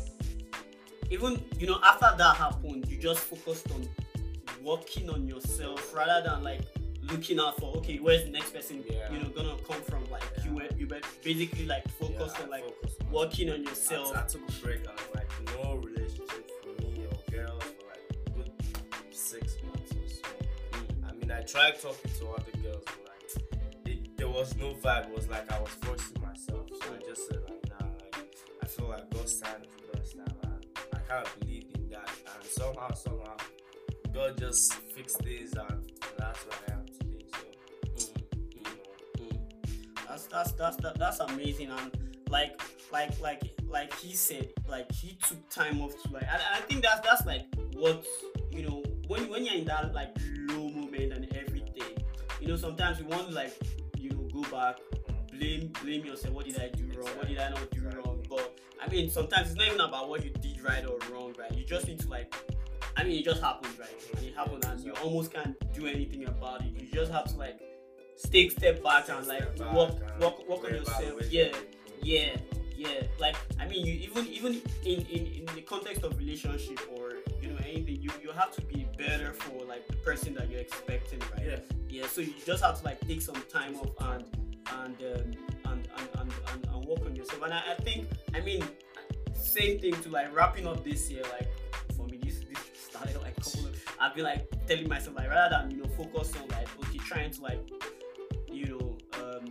even 1.10 1.42
you 1.58 1.66
know 1.66 1.78
after 1.84 2.12
that 2.16 2.36
happened 2.36 2.88
you 2.88 2.98
just 2.98 3.20
focused 3.20 3.70
on 3.72 3.88
working 4.62 5.08
on 5.10 5.26
yourself 5.26 5.94
rather 5.94 6.28
than 6.28 6.42
like 6.42 6.62
looking 7.02 7.38
out 7.38 7.56
for 7.58 7.76
okay 7.76 7.98
where's 7.98 8.24
the 8.24 8.30
next 8.30 8.50
person 8.52 8.82
Yeah. 8.88 9.12
you 9.12 9.20
know 9.20 9.28
gonna 9.28 9.56
come 9.68 9.80
from 9.82 10.02
like 10.10 10.24
you 10.44 10.54
were 10.54 10.68
you 10.76 10.88
were 10.88 11.00
basically 11.22 11.66
like 11.66 11.88
focused 12.00 12.36
yeah, 12.38 12.44
on 12.44 12.50
like 12.50 12.64
focused 12.64 13.00
on 13.02 13.10
working 13.12 13.50
on 13.50 13.62
yourself 13.62 14.16
I 14.16 14.22
took 14.22 14.42
a 14.48 14.52
break 14.64 14.78
and 14.78 14.88
was 14.88 15.14
like 15.14 15.30
no 15.54 15.74
relationship 15.76 16.50
for 16.62 16.82
me 16.82 17.06
or 17.06 17.32
girls 17.32 17.62
for 17.62 17.86
like 17.90 18.34
good 18.34 18.50
six 19.12 19.56
months 19.64 19.92
or 19.92 20.08
so. 20.08 20.22
Mm, 20.72 21.08
I 21.08 21.12
mean, 21.12 21.30
I 21.30 21.42
tried 21.42 21.80
talking 21.80 22.10
to 22.18 22.28
other 22.30 22.50
girls, 22.62 22.82
but 22.84 22.98
like 23.06 23.44
it, 23.86 24.16
there 24.16 24.28
was 24.28 24.56
no 24.56 24.74
vibe. 24.74 25.06
It 25.08 25.14
was 25.14 25.28
like 25.28 25.50
I 25.52 25.60
was 25.60 25.70
forcing 25.82 26.15
I 27.16 27.18
said 27.18 27.40
like, 27.48 28.26
I 28.62 28.66
feel 28.66 28.88
like 28.88 29.10
the 29.10 29.16
best 29.16 29.42
time, 29.42 29.62
and 30.42 30.54
I 30.92 30.98
kind 31.08 31.26
of 31.26 31.40
believed 31.40 31.76
in 31.76 31.88
that. 31.90 32.08
And 32.08 32.44
somehow, 32.44 32.92
somehow, 32.92 33.36
God 34.12 34.38
just 34.38 34.74
fixed 34.74 35.18
things, 35.22 35.54
and 35.54 35.90
that's 36.18 36.44
where 36.44 36.58
I 36.68 36.72
am 36.72 36.86
today. 36.86 37.24
So 37.96 38.06
mm, 38.06 38.64
know, 38.64 39.24
mm. 39.24 39.38
that's 40.06 40.26
that's 40.26 40.52
that's 40.52 40.76
that, 40.78 40.98
that's 40.98 41.20
amazing 41.20 41.70
and 41.70 41.90
like 42.28 42.60
like 42.92 43.18
like 43.20 43.42
like 43.68 43.94
he 43.98 44.14
said, 44.14 44.50
like 44.68 44.90
he 44.92 45.16
took 45.26 45.48
time 45.48 45.80
off 45.80 45.92
to 46.02 46.12
like, 46.12 46.24
and 46.24 46.42
I 46.54 46.60
think 46.60 46.82
that's 46.82 47.00
that's 47.00 47.24
like 47.24 47.46
what 47.74 48.04
you 48.50 48.62
know 48.68 48.82
when 49.08 49.28
when 49.30 49.46
you're 49.46 49.54
in 49.54 49.64
that 49.66 49.94
like 49.94 50.14
low 50.48 50.68
moment 50.68 51.12
and 51.12 51.36
everything, 51.36 51.96
you 52.40 52.48
know 52.48 52.56
sometimes 52.56 52.98
you 52.98 53.06
want 53.06 53.28
to 53.28 53.34
like 53.34 53.54
you 53.96 54.10
know 54.10 54.28
go 54.32 54.42
back, 54.50 54.76
blame 55.38 55.72
blame 55.82 56.04
yourself. 56.04 56.34
What 56.34 56.46
did 56.46 56.58
I 56.60 56.68
do 56.68 56.84
wrong? 56.98 57.08
What 57.16 57.28
did 57.28 57.38
I 57.38 57.50
not 57.50 57.70
do 57.70 57.82
wrong? 57.96 58.22
But 58.28 58.58
I 58.82 58.88
mean 58.90 59.10
sometimes 59.10 59.48
it's 59.48 59.56
not 59.56 59.66
even 59.68 59.80
about 59.80 60.08
what 60.08 60.24
you 60.24 60.30
did 60.30 60.62
right 60.62 60.84
or 60.84 60.98
wrong, 61.12 61.34
right? 61.38 61.52
You 61.52 61.64
just 61.64 61.86
need 61.86 62.00
to 62.00 62.08
like. 62.08 62.34
I 62.98 63.04
mean, 63.04 63.18
it 63.18 63.24
just 63.26 63.42
happened, 63.42 63.78
right? 63.78 63.90
And 64.16 64.24
it 64.24 64.34
happens, 64.34 64.64
and 64.64 64.82
you 64.82 64.92
almost 65.04 65.30
can't 65.30 65.54
do 65.74 65.86
anything 65.86 66.24
about 66.26 66.62
it. 66.62 66.68
You 66.68 66.88
just 66.90 67.12
have 67.12 67.26
to 67.26 67.36
like 67.36 67.60
take 68.30 68.50
step 68.52 68.82
back 68.82 69.08
and 69.08 69.26
like 69.26 69.42
Step 69.42 69.58
back 69.58 69.74
work 69.74 69.90
and 69.90 70.22
work 70.22 70.48
work 70.48 70.64
on 70.64 70.70
yourself. 70.70 71.30
Yeah, 71.30 71.48
yeah, 72.02 72.36
yeah. 72.74 73.02
Like 73.18 73.36
I 73.60 73.66
mean, 73.66 73.84
you 73.84 73.92
even 73.94 74.26
even 74.28 74.62
in, 74.84 75.00
in 75.06 75.26
in 75.26 75.46
the 75.54 75.62
context 75.62 76.04
of 76.04 76.16
relationship 76.18 76.80
or 76.96 77.14
you 77.42 77.50
know 77.50 77.58
anything, 77.66 78.00
you 78.00 78.10
you 78.22 78.30
have 78.30 78.52
to 78.52 78.62
be 78.62 78.86
better 78.96 79.32
for 79.32 79.64
like 79.64 79.86
the 79.88 79.96
person 79.96 80.34
that 80.34 80.50
you're 80.50 80.60
expecting, 80.60 81.20
right? 81.36 81.46
Yeah. 81.46 81.58
Yeah. 81.88 82.06
So 82.06 82.20
you 82.22 82.34
just 82.44 82.62
have 82.62 82.78
to 82.78 82.84
like 82.84 83.00
take 83.06 83.20
some 83.20 83.42
time 83.52 83.76
off 83.76 83.90
and 84.00 84.24
and 84.82 84.96
um, 85.00 85.72
and, 85.72 85.88
and, 85.96 86.08
and, 86.18 86.32
and 86.52 86.66
and 86.72 86.84
work 86.84 87.00
on 87.06 87.14
yourself. 87.14 87.42
And 87.42 87.54
I, 87.54 87.62
I 87.72 87.74
think 87.82 88.08
I 88.34 88.40
mean 88.40 88.64
same 89.34 89.78
thing 89.78 89.94
to 90.02 90.08
like 90.10 90.34
wrapping 90.34 90.66
up 90.66 90.84
this 90.84 91.10
year. 91.10 91.22
Like 91.32 91.48
for 91.96 92.06
me, 92.06 92.18
this 92.22 92.40
this 92.40 92.58
started 92.78 93.20
like 93.22 93.36
a 93.38 93.40
couple 93.40 93.66
of. 93.66 93.84
I've 94.00 94.14
been 94.14 94.24
like 94.24 94.48
telling 94.66 94.88
myself 94.88 95.16
like 95.16 95.28
rather 95.30 95.56
than 95.62 95.70
you 95.70 95.82
know 95.82 95.88
focus 95.90 96.32
on 96.40 96.48
like 96.48 96.68
okay 96.84 96.98
trying 96.98 97.30
to 97.30 97.42
like 97.42 97.60
you 98.50 98.66
know 98.66 98.96
um 99.22 99.44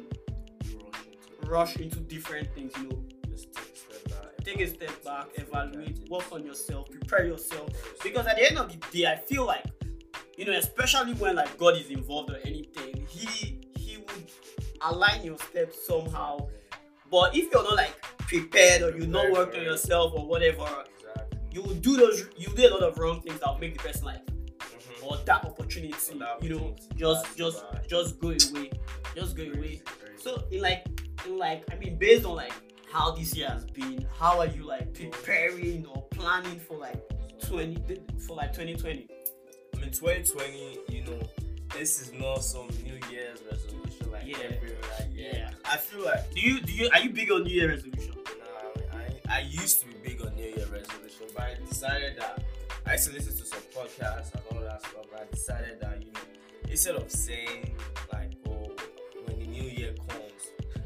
Rush 0.81 1.05
into 1.07 1.51
rush 1.51 1.75
into 1.77 1.99
different 1.99 2.53
things. 2.55 2.73
You 2.77 2.89
know 2.89 3.03
Just 3.29 3.53
take 3.53 3.65
a 3.73 3.77
step 3.77 4.03
back. 4.09 4.43
take 4.43 4.59
a 4.61 4.67
step 4.67 5.03
back, 5.03 5.25
evaluate, 5.35 6.09
work 6.09 6.31
on 6.31 6.45
yourself, 6.45 6.89
prepare 6.89 7.25
yourself. 7.25 7.69
Because 8.03 8.25
at 8.27 8.35
the 8.37 8.47
end 8.47 8.57
of 8.57 8.69
the 8.71 8.77
day, 8.91 9.05
I 9.05 9.15
feel 9.15 9.45
like, 9.45 9.65
you 10.37 10.45
know, 10.45 10.53
especially 10.53 11.13
when 11.13 11.35
like 11.35 11.57
God 11.57 11.77
is 11.77 11.89
involved 11.89 12.31
or 12.31 12.37
anything, 12.45 13.05
He 13.07 13.59
align 14.81 15.23
your 15.23 15.37
steps 15.37 15.85
somehow. 15.85 16.47
But 17.11 17.35
if 17.35 17.51
you're 17.51 17.63
not 17.63 17.75
like 17.75 18.01
prepared 18.19 18.81
or 18.81 18.97
you 18.97 19.05
not 19.07 19.25
Prepared 19.25 19.47
work 19.47 19.55
on 19.55 19.63
yourself 19.63 20.13
or 20.15 20.25
whatever, 20.27 20.65
Exactly. 20.99 21.39
you 21.51 21.61
will 21.61 21.75
do 21.75 21.97
those 21.97 22.25
you 22.37 22.47
do 22.55 22.67
a 22.67 22.71
lot 22.71 22.81
of 22.83 22.97
wrong 22.97 23.21
things 23.21 23.39
that 23.39 23.47
will 23.49 23.59
make 23.59 23.73
the 23.77 23.83
person 23.83 24.05
like 24.05 24.25
Mhm. 24.25 25.03
or 25.05 25.17
that 25.25 25.45
opportunity, 25.45 25.93
Or 25.93 26.17
that 26.19 26.43
you 26.43 26.49
know, 26.49 26.75
just 26.95 27.37
just 27.37 27.63
by. 27.71 27.81
just 27.87 28.19
go 28.19 28.29
away, 28.29 28.71
just 29.15 29.35
go 29.35 29.43
away. 29.43 29.53
Crazy, 29.53 29.81
crazy. 29.99 30.17
So 30.23 30.43
in 30.51 30.61
like 30.61 30.85
in 31.25 31.37
like 31.37 31.63
I 31.71 31.75
mean 31.75 31.97
based 31.97 32.25
on 32.25 32.35
like 32.35 32.53
how 32.91 33.11
this 33.11 33.35
year 33.35 33.49
has 33.49 33.65
been, 33.65 34.07
how 34.17 34.39
are 34.39 34.47
you 34.47 34.63
like 34.63 34.93
preparing 34.93 35.85
or 35.85 36.03
planning 36.11 36.59
for 36.59 36.77
like 36.77 37.01
twenty 37.39 37.77
for 38.25 38.35
like 38.35 38.53
twenty 38.53 38.75
twenty? 38.75 39.07
I 39.75 39.79
mean, 39.79 39.91
2020, 39.91 40.79
you 40.89 41.03
know, 41.03 41.19
this 41.77 42.01
is 42.01 42.13
not 42.13 42.43
some 42.43 42.67
New 42.83 42.97
Year's 43.11 43.39
resolution 43.49 44.11
like 44.11 44.23
Yeah. 44.25 44.37
every 44.43 44.75
other 44.77 45.09
year. 45.13 45.31
Yeah. 45.33 45.49
I 45.65 45.77
feel 45.77 46.05
like, 46.05 46.31
Do 46.33 46.39
you 46.41 46.61
do 46.61 46.71
you 46.73 46.89
are 46.93 46.99
you 46.99 47.09
big 47.09 47.31
on 47.31 47.43
New 47.43 47.53
Year 47.53 47.69
resolution? 47.69 48.15
nah, 48.39 48.97
I, 48.97 49.33
I, 49.33 49.37
I 49.37 49.39
used 49.41 49.81
to 49.81 49.87
be 49.87 49.93
big 50.03 50.21
on 50.25 50.35
New 50.35 50.43
Year 50.43 50.67
resolution, 50.71 51.27
but 51.35 51.43
I 51.43 51.55
decided 51.67 52.17
that 52.19 52.43
I 52.85 52.93
used 52.93 53.07
to 53.07 53.13
listen 53.13 53.35
to 53.37 53.45
some 53.45 53.59
podcasts 53.75 54.33
and 54.33 54.41
all 54.51 54.61
that 54.63 54.81
stuff. 54.81 55.05
But 55.11 55.21
I 55.21 55.25
decided 55.35 55.79
that, 55.81 55.99
you 56.01 56.11
know, 56.11 56.19
instead 56.69 56.95
of 56.95 57.09
saying, 57.11 57.75
like, 58.13 58.31
oh, 58.47 58.71
when 59.25 59.39
the 59.39 59.47
New 59.47 59.63
Year 59.69 59.93
comes, 60.07 60.21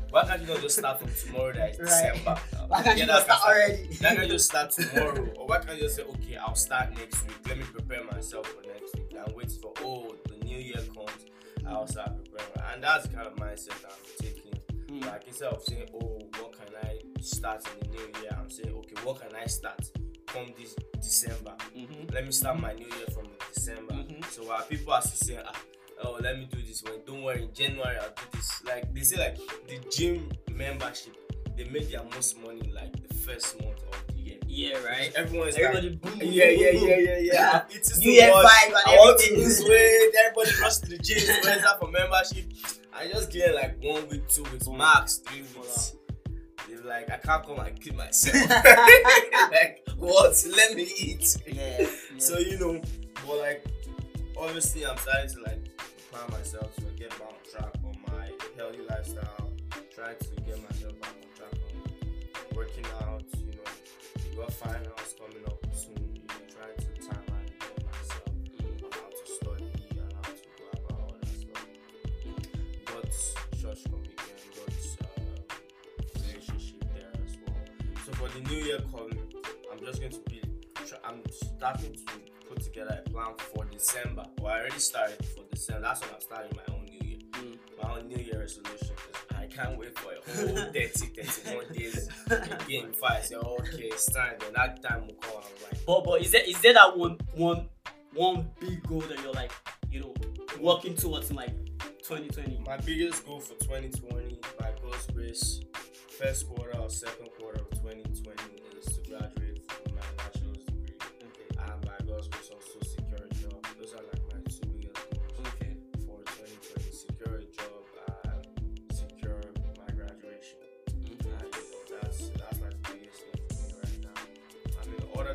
why 0.10 0.25
can't 0.25 0.41
you 0.41 0.48
not 0.48 0.62
just 0.62 0.77
start 0.79 1.00
from 1.00 1.12
tomorrow 1.13 1.53
that 1.53 1.72
is 1.72 1.79
Right. 1.79 2.13
December? 2.13 2.39
Why 2.67 2.81
can't 2.84 2.98
Yeah, 2.98 3.15
you 3.15 3.22
start 3.22 3.41
already? 3.46 3.84
Why 4.00 4.10
can't 4.10 4.19
you 4.24 4.27
just 4.29 4.46
start 4.50 4.72
tomorrow? 4.77 5.27
Or 5.38 5.48
why 5.48 5.60
can't 5.60 5.77
you 5.77 5.84
just 5.84 5.98
say, 5.98 6.03
okay, 6.03 6.36
I'll 6.38 6.55
start 6.55 6.96
next 6.98 7.27
week. 7.27 7.38
Let 7.48 7.58
me 7.60 7.63
prepare 7.65 8.03
myself 8.05 8.48
for 8.48 8.62
next 8.67 8.96
week. 8.96 9.13
And 9.24 9.36
wait 9.36 9.51
for, 9.51 9.72
oh, 9.81 9.84
the 9.84 9.88
new 9.93 10.08
year 10.08 10.18
comes, 11.69 11.77
I'll 11.77 11.88
start 11.88 12.11
preparing. 12.25 12.73
And 12.73 12.83
that's 12.83 13.07
the 13.07 13.15
kind 13.15 13.27
of 13.27 13.35
mindset 13.35 13.81
that 13.81 13.91
I'm 13.91 14.25
taking. 14.25 14.51
Mm. 14.88 15.05
Like, 15.05 15.27
instead 15.27 15.53
of 15.53 15.63
saying, 15.63 15.88
oh, 15.93 16.19
what 16.39 16.53
can 16.53 16.75
I 16.83 16.99
start 17.21 17.63
in 17.67 17.91
the 17.91 17.95
new 17.97 18.21
year? 18.21 18.31
I'm 18.38 18.49
saying, 18.49 18.73
okay, 18.75 18.95
what 19.03 19.21
can 19.21 19.35
I 19.35 19.45
start 19.45 19.79
from 20.27 20.53
this 20.57 20.75
December? 21.01 21.55
Mhm. 21.75 22.13
Let 22.13 22.25
me 22.25 22.31
start 22.31 22.59
my 22.59 22.73
new 22.73 22.88
year 22.88 23.07
from 23.13 23.27
December. 23.53 23.93
Mhm. 23.93 24.25
So 24.31 24.43
while 24.43 24.63
people 24.63 24.93
are 24.93 25.01
still 25.01 25.27
saying, 25.27 25.45
ah, 25.45 25.61
oh, 26.03 26.17
let 26.21 26.38
me 26.38 26.45
do 26.51 26.61
this. 26.61 26.83
When 26.83 27.03
don't 27.05 27.23
worry, 27.23 27.43
in 27.43 27.53
January 27.53 27.97
I'll 27.97 28.09
do 28.09 28.23
this. 28.33 28.63
Like 28.63 28.93
they 28.93 29.01
say, 29.01 29.17
like 29.17 29.38
the 29.67 29.77
gym 29.91 30.29
membership, 30.51 31.15
they 31.55 31.65
make 31.65 31.91
their 31.91 32.03
most 32.15 32.39
money 32.39 32.71
like 32.73 32.93
the 33.07 33.13
first 33.13 33.61
month 33.61 33.81
of 33.93 34.07
the 34.15 34.18
year. 34.59 34.79
Yeah, 34.79 34.87
right. 34.87 35.11
Everyone's 35.15 35.55
Everybody 35.55 35.89
like, 35.89 36.01
boom, 36.01 36.19
boom, 36.19 36.29
yeah, 36.31 36.49
yeah, 36.49 36.71
yeah, 36.71 36.97
yeah, 36.97 37.17
yeah. 37.19 37.65
I've 37.65 37.75
eaten 37.75 37.99
New 37.99 38.11
Year 38.11 38.31
vibe 38.31 38.67
and 38.67 38.75
I 38.75 38.95
want 38.95 39.19
to 39.19 39.35
lose 39.35 39.63
weight. 39.63 40.11
Everybody 40.25 40.61
rush 40.61 40.77
to 40.77 40.89
the 40.89 40.97
gym 40.97 41.19
to 41.19 41.47
register 41.47 41.69
for 41.79 41.91
membership. 41.91 42.45
I 42.93 43.07
just 43.07 43.31
get 43.31 43.55
like 43.55 43.77
one 43.81 44.07
week, 44.09 44.27
two 44.27 44.43
weeks, 44.43 44.67
max 44.67 45.17
three 45.17 45.41
weeks. 45.41 45.95
They're 46.67 46.83
like, 46.83 47.09
I 47.09 47.17
can't 47.17 47.45
come 47.45 47.59
and 47.59 47.81
keep 47.81 47.95
myself. 47.95 48.49
like, 49.51 49.83
what? 49.97 50.45
Let 50.55 50.75
me 50.75 50.87
eat. 50.99 51.37
Yeah. 51.47 51.89
So 52.17 52.37
you 52.37 52.59
know, 52.59 52.81
but 53.25 53.37
like 53.37 53.65
obviously 54.39 54.85
I'm 54.85 54.97
starting 54.97 55.29
to 55.35 55.41
like 55.41 55.79
plan 56.11 56.29
myself 56.31 56.73
to 56.75 56.81
get 56.97 57.09
back 57.11 57.21
on 57.21 57.35
track 57.51 57.75
on 57.85 57.95
my 58.07 58.29
healthy 58.55 58.81
lifestyle, 58.89 59.51
try 59.93 60.13
to 60.13 60.41
get 60.41 60.61
myself 60.63 60.99
back 60.99 61.13
on 61.21 61.35
track 61.35 61.53
on 61.53 62.55
working 62.55 62.85
out, 63.01 63.01
you 63.01 63.05
know, 63.05 63.08
we 63.08 63.08
got 64.39 64.53
finals 64.53 65.15
coming 65.19 65.46
up 65.46 65.60
soon, 65.74 66.15
you 66.15 66.22
know, 66.22 66.36
trying 66.48 66.77
to 66.77 67.08
time 67.08 67.25
and 67.27 67.51
get 67.60 67.86
myself 67.86 68.24
on 68.27 68.91
how 68.91 69.10
to 69.10 69.25
study 69.34 69.72
and 69.89 70.13
how 70.15 70.31
to 70.31 70.48
go 70.58 70.65
about 70.72 71.00
all 71.01 71.15
that 71.19 71.27
stuff. 71.27 71.65
Got 72.86 73.12
church 73.60 73.84
commitment, 73.84 74.17
got 74.55 74.75
uh, 75.03 75.55
relationship 76.24 76.84
there 76.93 77.12
as 77.25 77.38
well. 77.46 77.62
So 78.05 78.12
for 78.13 78.29
the 78.29 78.41
new 78.50 78.63
year 78.63 78.79
coming, 78.91 79.19
I'm 79.72 79.79
just 79.86 80.00
going 80.00 80.13
to 80.13 80.19
be. 80.29 80.41
I'm 81.03 81.22
starting 81.31 81.93
to 81.93 82.48
put 82.48 82.62
together 82.62 83.01
a 83.05 83.10
plan 83.10 83.34
for 83.38 83.65
December. 83.65 84.25
Well, 84.39 84.53
I 84.53 84.60
already 84.60 84.79
started 84.79 85.24
for 85.25 85.43
December. 85.51 85.81
That's 85.81 86.01
when 86.01 86.10
I'm 86.13 86.22
starting 86.22 86.51
my 86.55 86.74
own 86.74 86.86
new 86.86 87.08
year. 87.08 87.17
Mm. 87.34 87.58
My 87.81 87.98
own 87.98 88.08
new 88.08 88.17
year 88.17 88.39
resolution. 88.39 88.96
'cause 88.96 89.38
can't 89.59 89.77
wait 89.77 89.97
for 89.97 90.11
a 90.11 90.15
whole 90.15 90.55
30, 90.73 90.89
31 90.89 91.73
days 91.73 92.09
again 92.29 92.93
I 93.03 93.21
say, 93.21 93.35
okay, 93.35 93.83
it's 93.83 94.05
time. 94.11 94.35
Then 94.39 94.53
that 94.53 94.81
time 94.81 95.07
will 95.07 95.15
come. 95.15 95.35
I'm 95.37 95.63
like, 95.63 95.85
But 95.85 96.03
but 96.03 96.21
is 96.21 96.31
there 96.31 96.43
is 96.47 96.59
there 96.61 96.73
that 96.73 96.97
one 96.97 97.17
one 97.33 97.67
one 98.13 98.49
big 98.59 98.83
goal 98.87 99.01
that 99.01 99.21
you're 99.21 99.33
like 99.33 99.51
you 99.91 100.01
know 100.01 100.13
working 100.59 100.95
towards 100.95 101.29
in 101.29 101.35
like 101.35 101.55
2020? 102.03 102.63
my 102.65 102.77
biggest 102.77 103.25
goal 103.25 103.39
for 103.39 103.55
2020, 103.63 104.39
by 104.59 104.71
God's 104.81 105.07
grace, 105.07 105.61
first 106.17 106.47
quarter 106.47 106.77
or 106.77 106.89
second 106.89 107.29
quarter 107.39 107.61
of 107.61 107.69
2020 107.81 108.48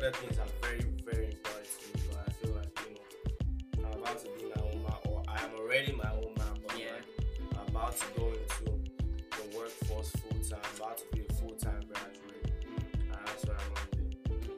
other 0.05 0.17
things 0.17 0.37
are 0.37 0.45
very, 0.61 0.85
very 1.03 1.25
important 1.31 1.67
to 1.81 1.97
me, 1.97 2.03
but 2.11 2.19
I 2.27 2.31
feel 2.31 2.53
like, 2.55 2.79
you 2.87 3.81
know, 3.83 3.89
I'm 3.89 3.99
about 3.99 4.19
to 4.19 4.27
be 4.37 4.45
my 4.55 4.61
own 4.61 4.83
man, 4.83 4.93
or 5.09 5.23
I 5.27 5.41
am 5.43 5.49
already 5.59 5.93
my 5.93 6.11
own 6.11 6.33
man, 6.37 6.59
but 6.67 6.77
Yeah. 6.77 6.91
like, 6.93 7.59
I'm 7.59 7.75
about 7.75 7.97
to 7.97 8.05
go 8.15 8.27
into 8.27 8.79
the 9.31 9.57
workforce 9.57 10.11
full 10.11 10.37
time, 10.47 10.59
about 10.77 10.97
to 10.99 11.05
be 11.11 11.25
a 11.27 11.33
full 11.33 11.55
time 11.55 11.81
graduate, 11.87 12.53
and 12.65 13.17
that's 13.25 13.45
what 13.45 13.57
I 13.59 13.67
want 13.73 13.91
to 13.91 13.97
do. 13.97 14.55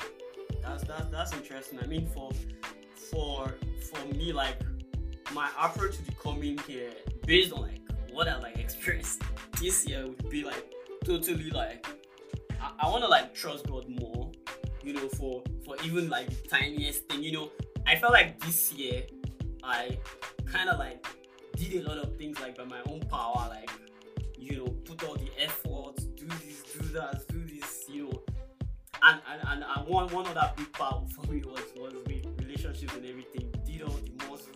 That's 0.62 0.84
that's 0.84 1.10
that's 1.12 1.34
interesting. 1.34 1.80
I 1.82 1.88
mean, 1.88 2.08
for 2.08 2.30
for 3.10 3.56
for 3.90 4.06
me, 4.16 4.34
like 4.34 4.58
my 5.34 5.50
approach 5.62 5.96
to 5.98 6.12
coming 6.16 6.60
year, 6.68 6.92
based 7.26 7.54
on 7.54 7.62
like 7.62 7.80
what 8.12 8.28
I 8.28 8.38
like 8.40 8.58
experienced 8.66 9.22
this 9.62 9.88
year, 9.88 10.06
would 10.08 10.30
be 10.30 10.44
like 10.44 10.74
totally 11.06 11.52
like 11.52 11.88
I, 12.62 12.72
I 12.82 12.90
want 12.90 13.04
to 13.04 13.08
like 13.08 13.34
trust 13.34 13.66
God 13.68 13.88
more. 13.88 14.30
You 14.84 14.94
know, 14.94 15.08
for 15.10 15.44
for 15.66 15.76
even 15.84 16.10
like 16.10 16.30
the 16.30 16.48
tiniest 16.48 17.08
thing. 17.10 17.24
You 17.24 17.32
know, 17.34 17.52
I 17.86 17.96
felt 17.96 18.14
like 18.14 18.40
this 18.40 18.72
year 18.74 19.04
I 19.64 19.98
kind 20.46 20.70
of 20.70 20.80
like 20.80 21.06
did 21.56 21.86
a 21.86 21.88
lot 21.88 21.98
of 21.98 22.16
things 22.18 22.40
like 22.40 22.58
by 22.58 22.66
my 22.66 22.82
own 22.88 23.02
power, 23.02 23.48
like 23.50 23.70
you 24.38 24.58
know, 24.58 24.68
put 24.86 25.04
all 25.04 25.16
the 25.16 25.30
effort, 25.40 25.96
do 26.16 26.26
this, 26.26 26.64
do 26.74 26.86
that, 26.90 27.28
do 27.28 27.44
this, 27.44 27.86
you 27.90 28.04
know, 28.04 28.22
and 29.04 29.22
and, 29.48 29.64
and, 29.64 29.88
one 29.88 30.08
one 30.10 30.26
other 30.28 30.52
big 30.56 30.72
part 30.74 31.10
for 31.12 31.32
me 31.32 31.42
was 31.46 31.60
was 31.76 31.94
with 32.06 32.26
relationships 32.40 32.94
and 32.96 33.06
everything. 33.06 33.52
Did 33.66 33.82
all 33.82 33.90
the 33.90 34.28
most 34.28 34.50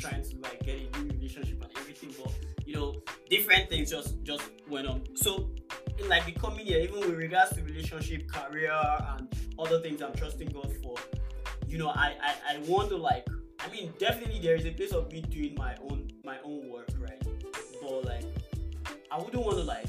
trying 0.00 0.22
to 0.22 0.36
like 0.38 0.62
get 0.64 0.78
a 0.78 1.00
new 1.00 1.10
relationship 1.10 1.62
and 1.62 1.70
everything, 1.76 2.14
but 2.22 2.32
you 2.66 2.74
know, 2.74 2.94
different 3.28 3.68
things 3.68 3.90
just 3.90 4.22
just 4.22 4.50
went 4.68 4.86
on. 4.86 5.02
So 5.14 5.50
in 5.98 6.08
like 6.08 6.24
the 6.26 6.32
coming 6.32 6.66
year, 6.66 6.80
even 6.80 7.00
with 7.00 7.16
regards 7.16 7.54
to 7.56 7.62
relationship, 7.62 8.30
career, 8.30 8.72
and 8.72 9.28
other 9.58 9.80
things 9.80 10.02
I'm 10.02 10.14
trusting 10.14 10.48
God 10.48 10.72
for, 10.82 10.96
you 11.68 11.78
know, 11.78 11.88
I 11.88 12.14
I, 12.22 12.54
I 12.54 12.58
want 12.66 12.88
to 12.90 12.96
like. 12.96 13.26
I 13.62 13.70
mean, 13.70 13.92
definitely 13.98 14.40
there 14.40 14.54
is 14.54 14.64
a 14.64 14.70
place 14.70 14.92
of 14.92 15.12
me 15.12 15.20
doing 15.20 15.54
my 15.58 15.76
own 15.82 16.10
my 16.24 16.38
own 16.44 16.68
work, 16.70 16.88
right? 16.98 17.22
But 17.82 18.04
like, 18.04 18.24
I 19.10 19.18
wouldn't 19.18 19.44
want 19.44 19.58
to 19.58 19.64
like 19.64 19.86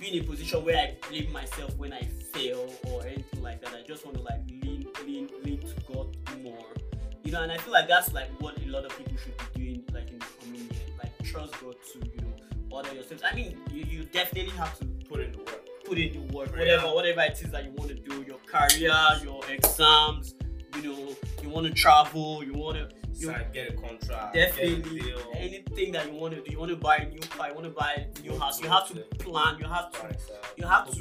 be 0.00 0.16
in 0.18 0.24
a 0.24 0.26
position 0.26 0.64
where 0.64 0.76
I 0.76 0.96
blame 1.08 1.30
myself 1.32 1.76
when 1.76 1.92
I 1.92 2.02
fail 2.32 2.68
or 2.90 3.06
anything 3.06 3.42
like 3.42 3.62
that. 3.62 3.72
I 3.72 3.86
just 3.86 4.04
want 4.04 4.16
to 4.16 4.22
like 4.24 4.40
lean 4.50 4.88
lean 5.06 5.28
lean 5.44 5.60
to 5.60 5.92
God 5.92 6.16
more, 6.42 6.66
you 7.24 7.32
know. 7.32 7.42
And 7.42 7.50
I 7.52 7.56
feel 7.58 7.72
like 7.72 7.88
that's 7.88 8.12
like 8.12 8.28
what 8.40 8.56
a 8.62 8.66
lot 8.68 8.84
of 8.84 8.96
people 8.96 9.14
should 9.22 9.36
be 9.54 9.60
doing, 9.66 9.84
like 9.92 10.10
in 10.10 10.18
the 10.18 10.26
coming 10.40 10.60
year, 10.60 10.80
like 11.02 11.12
trust 11.22 11.52
God 11.60 11.74
to 11.92 11.98
you 11.98 12.20
know 12.22 12.32
order 12.70 12.92
yourself. 12.94 13.20
I 13.30 13.34
mean, 13.34 13.58
you, 13.70 13.84
you 13.84 14.04
definitely 14.04 14.52
have 14.52 14.78
to 14.78 14.84
Put 15.08 15.20
in 15.20 15.32
the 15.32 15.38
work. 15.38 15.66
put 15.84 15.98
in 15.98 16.12
the 16.14 16.32
work, 16.34 16.50
whatever 16.56 16.86
whatever 16.88 17.20
it 17.22 17.32
is 17.42 17.50
that 17.50 17.64
you 17.64 17.70
want 17.72 17.90
to 17.90 17.94
do, 17.94 18.22
your 18.26 18.38
career, 18.46 18.96
your 19.22 19.42
exams, 19.50 20.34
you 20.76 20.82
know, 20.82 21.14
you 21.42 21.48
want 21.50 21.66
to 21.66 21.72
travel, 21.74 22.42
you 22.42 22.54
want 22.54 22.76
to 22.78 22.88
you 23.16 23.28
Sign, 23.28 23.44
get 23.52 23.68
a 23.70 23.72
contract. 23.74 24.34
definitely 24.34 25.12
a 25.12 25.36
anything 25.36 25.92
that 25.92 26.10
you 26.10 26.18
want 26.18 26.34
to 26.34 26.40
do. 26.40 26.50
You 26.50 26.58
want 26.58 26.70
to 26.70 26.76
buy 26.76 26.96
a 26.96 27.08
new 27.08 27.20
car, 27.20 27.48
you 27.48 27.54
want 27.54 27.66
to 27.66 27.70
buy 27.70 28.06
a 28.16 28.20
new 28.22 28.36
house. 28.38 28.60
You 28.60 28.68
have 28.68 28.88
to 28.88 28.94
plan. 29.18 29.56
You 29.60 29.66
have 29.66 29.92
to 29.92 30.16
you 30.56 30.66
have 30.66 30.90
to- 30.90 31.00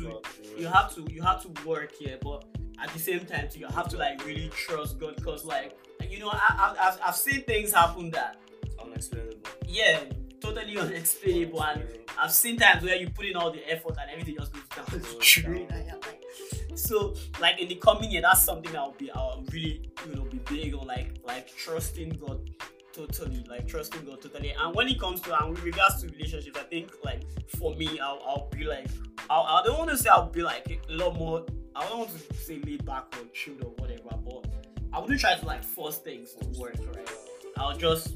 you 0.60 0.68
have 0.68 0.94
to 0.96 1.08
you 1.12 1.22
have 1.24 1.42
to 1.44 1.68
work 1.68 1.94
here, 1.96 2.18
but 2.22 2.44
at 2.80 2.90
the 2.94 3.00
same 3.00 3.26
time, 3.26 3.48
too, 3.50 3.62
you 3.62 3.68
have 3.68 3.88
to 3.90 3.98
like 3.98 4.24
really 4.26 4.50
trust 4.50 5.00
God 5.00 5.16
because 5.16 5.46
like 5.46 5.76
you 6.10 6.20
know 6.20 6.30
I, 6.32 6.38
I, 6.80 6.88
I've 6.90 7.00
I've 7.08 7.16
seen 7.16 7.44
things 7.44 7.72
happen 7.74 8.12
that 8.12 8.38
unexplainable. 8.82 9.38
yeah 9.68 10.00
totally 10.42 10.78
unexplainable 10.78 11.64
and 11.64 11.88
I've 12.20 12.32
seen 12.34 12.58
times 12.58 12.84
where 12.84 12.96
you 12.96 13.10
put 13.10 13.26
in 13.26 13.36
all 13.36 13.52
the 13.52 13.64
effort 13.72 13.96
and 14.02 14.10
everything 14.12 14.36
just 14.38 14.52
goes 14.54 14.64
down 14.76 14.86
the 14.92 15.18
drain. 15.20 15.68
down. 15.68 15.78
and 15.80 15.88
you're 15.88 15.96
like- 15.96 16.78
So, 16.78 17.16
like 17.40 17.60
in 17.62 17.68
the 17.70 17.76
coming 17.76 18.12
year, 18.12 18.22
that's 18.22 18.44
something 18.44 18.76
I'll 18.76 18.92
be, 18.94 19.10
I'll 19.12 19.44
really, 19.52 19.90
you 20.08 20.16
know, 20.16 20.24
be 20.24 20.40
big 20.40 20.74
on, 20.76 20.86
like, 20.88 21.12
like 21.24 21.56
trusting 21.56 22.10
God 22.10 22.50
totally, 22.94 23.44
like 23.50 23.68
trusting 23.68 24.04
God 24.06 24.22
totally. 24.22 24.52
And 24.60 24.76
when 24.76 24.88
it 24.88 25.00
comes 25.00 25.22
to, 25.22 25.40
and 25.40 25.52
with 25.52 25.64
regards 25.64 26.02
to 26.02 26.08
relationships, 26.10 26.58
I 26.60 26.64
think, 26.64 26.92
like, 27.06 27.22
for 27.58 27.74
me, 27.76 28.00
I'll, 28.00 28.20
I'll 28.28 28.50
be 28.52 28.64
like, 28.66 28.88
I'll, 29.30 29.44
I 29.44 29.64
don't 29.66 29.78
want 29.78 29.92
to 29.92 29.98
say 29.98 30.10
I'll 30.10 30.30
be 30.30 30.42
like 30.44 30.68
a 30.90 30.92
lot 30.94 31.16
more. 31.16 31.46
I 31.76 31.88
don't 31.88 32.00
want 32.00 32.12
to 32.30 32.34
say 32.36 32.60
laid 32.66 32.84
back 32.86 33.06
or 33.20 33.26
chilled 33.34 33.64
or 33.64 33.72
I 34.94 35.00
wouldn't 35.00 35.20
try 35.20 35.36
to 35.36 35.46
like 35.46 35.64
force 35.64 35.98
things 35.98 36.34
to 36.34 36.46
work, 36.60 36.76
right? 36.96 37.10
I'll 37.58 37.76
just 37.78 38.14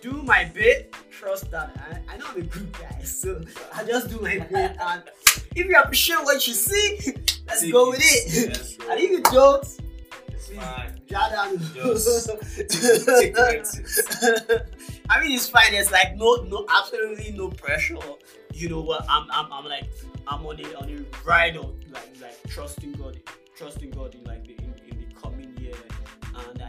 do 0.00 0.12
my 0.22 0.44
bit, 0.44 0.94
trust 1.10 1.50
that 1.50 1.70
I, 2.08 2.14
I 2.14 2.16
know 2.18 2.26
I'm 2.30 2.40
a 2.40 2.44
good 2.44 2.72
guy, 2.72 3.00
so 3.02 3.42
I 3.74 3.84
just 3.84 4.08
do 4.10 4.20
my 4.20 4.38
bit. 4.38 4.76
And 4.80 5.02
if 5.54 5.66
you 5.66 5.76
appreciate 5.76 6.22
what 6.24 6.46
you 6.46 6.54
see, 6.54 6.98
let's 7.46 7.60
Take 7.62 7.72
go 7.72 7.90
with 7.90 8.00
it. 8.00 8.50
it. 8.50 8.76
And 8.90 9.00
if 9.00 9.10
you 9.10 9.22
don't, 9.22 9.64
It's 10.28 10.48
fine. 10.50 11.00
Jordan, 11.08 11.58
Just 11.74 12.26
the. 12.26 12.36
I 15.08 15.20
mean, 15.20 15.32
it's 15.32 15.48
fine. 15.48 15.72
There's 15.72 15.90
like 15.90 16.16
no, 16.16 16.36
no, 16.48 16.66
absolutely 16.70 17.32
no 17.32 17.48
pressure. 17.50 17.96
You 18.52 18.68
know 18.68 18.80
what? 18.80 19.04
I'm, 19.08 19.26
I'm, 19.32 19.52
I'm 19.52 19.64
like, 19.64 19.84
I'm 20.26 20.44
on 20.46 20.60
a, 20.60 20.74
on 20.76 20.88
a 20.90 21.04
ride 21.28 21.56
of 21.56 21.74
like, 21.92 22.08
like 22.20 22.38
trusting 22.48 22.92
God, 22.92 23.20
trusting 23.56 23.90
God 23.90 24.14
in 24.14 24.24
like 24.24 24.44
the, 24.46 24.54
in, 24.54 24.54
in 24.54 24.54
the 24.54 24.54
coming 24.54 24.54
year, 24.54 24.54
and 24.54 24.55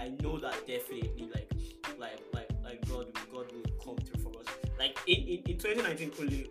I 0.07 0.23
know 0.23 0.37
that 0.39 0.65
definitely 0.65 1.29
like, 1.33 1.51
like, 1.99 2.19
like, 2.33 2.49
like 2.63 2.87
God, 2.87 3.07
God 3.29 3.51
will 3.51 3.71
come 3.83 3.97
through 3.97 4.23
for 4.23 4.39
us. 4.39 4.45
Like 4.79 4.97
in, 5.05 5.17
in, 5.17 5.43
in 5.45 5.57
2019, 5.57 6.11
Kunle, 6.11 6.47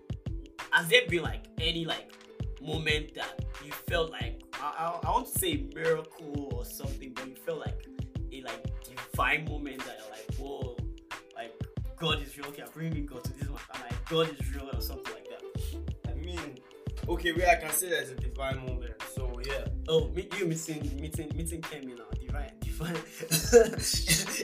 has 0.73 0.89
there 0.89 1.03
been 1.09 1.23
like 1.23 1.45
any 1.59 1.87
like 1.87 2.13
moment 2.61 3.15
that 3.15 3.47
you 3.65 3.73
felt 3.89 4.11
like 4.11 4.43
I, 4.61 4.99
I, 5.03 5.09
I 5.09 5.11
want 5.11 5.33
to 5.33 5.39
say 5.39 5.67
miracle 5.75 6.51
or 6.53 6.67
something, 6.67 7.13
but 7.15 7.29
you 7.29 7.35
felt 7.35 7.61
like 7.61 7.87
a 8.31 8.43
like 8.43 8.67
divine 8.85 9.47
moment 9.47 9.79
that 9.87 10.01
you're 10.01 10.11
like, 10.11 10.35
whoa, 10.35 10.77
like 11.35 11.55
God 11.97 12.21
is 12.21 12.37
real. 12.37 12.49
Okay, 12.49 12.63
I'm 12.63 12.69
bringing 12.75 13.07
God 13.07 13.25
to 13.25 13.33
this 13.39 13.49
one. 13.49 13.61
I'm 13.73 13.81
like, 13.81 14.05
God 14.11 14.29
is 14.39 14.55
real 14.55 14.69
or 14.71 14.83
something 14.83 15.15
like 15.15 15.29
that. 15.31 16.11
I 16.11 16.15
mean, 16.15 16.59
okay, 17.09 17.33
where 17.33 17.49
I 17.49 17.55
can 17.55 17.71
say 17.71 17.89
there's 17.89 18.11
a 18.11 18.17
divine 18.17 18.59
moment. 18.67 18.93
So 19.15 19.41
yeah, 19.47 19.65
Oh, 19.89 20.09
meet 20.09 20.37
you 20.39 20.47
meeting 20.47 21.01
meeting 21.01 21.33
meeting 21.37 21.61
Kemi 21.61 21.97
now. 21.97 22.05
Divine, 22.79 22.95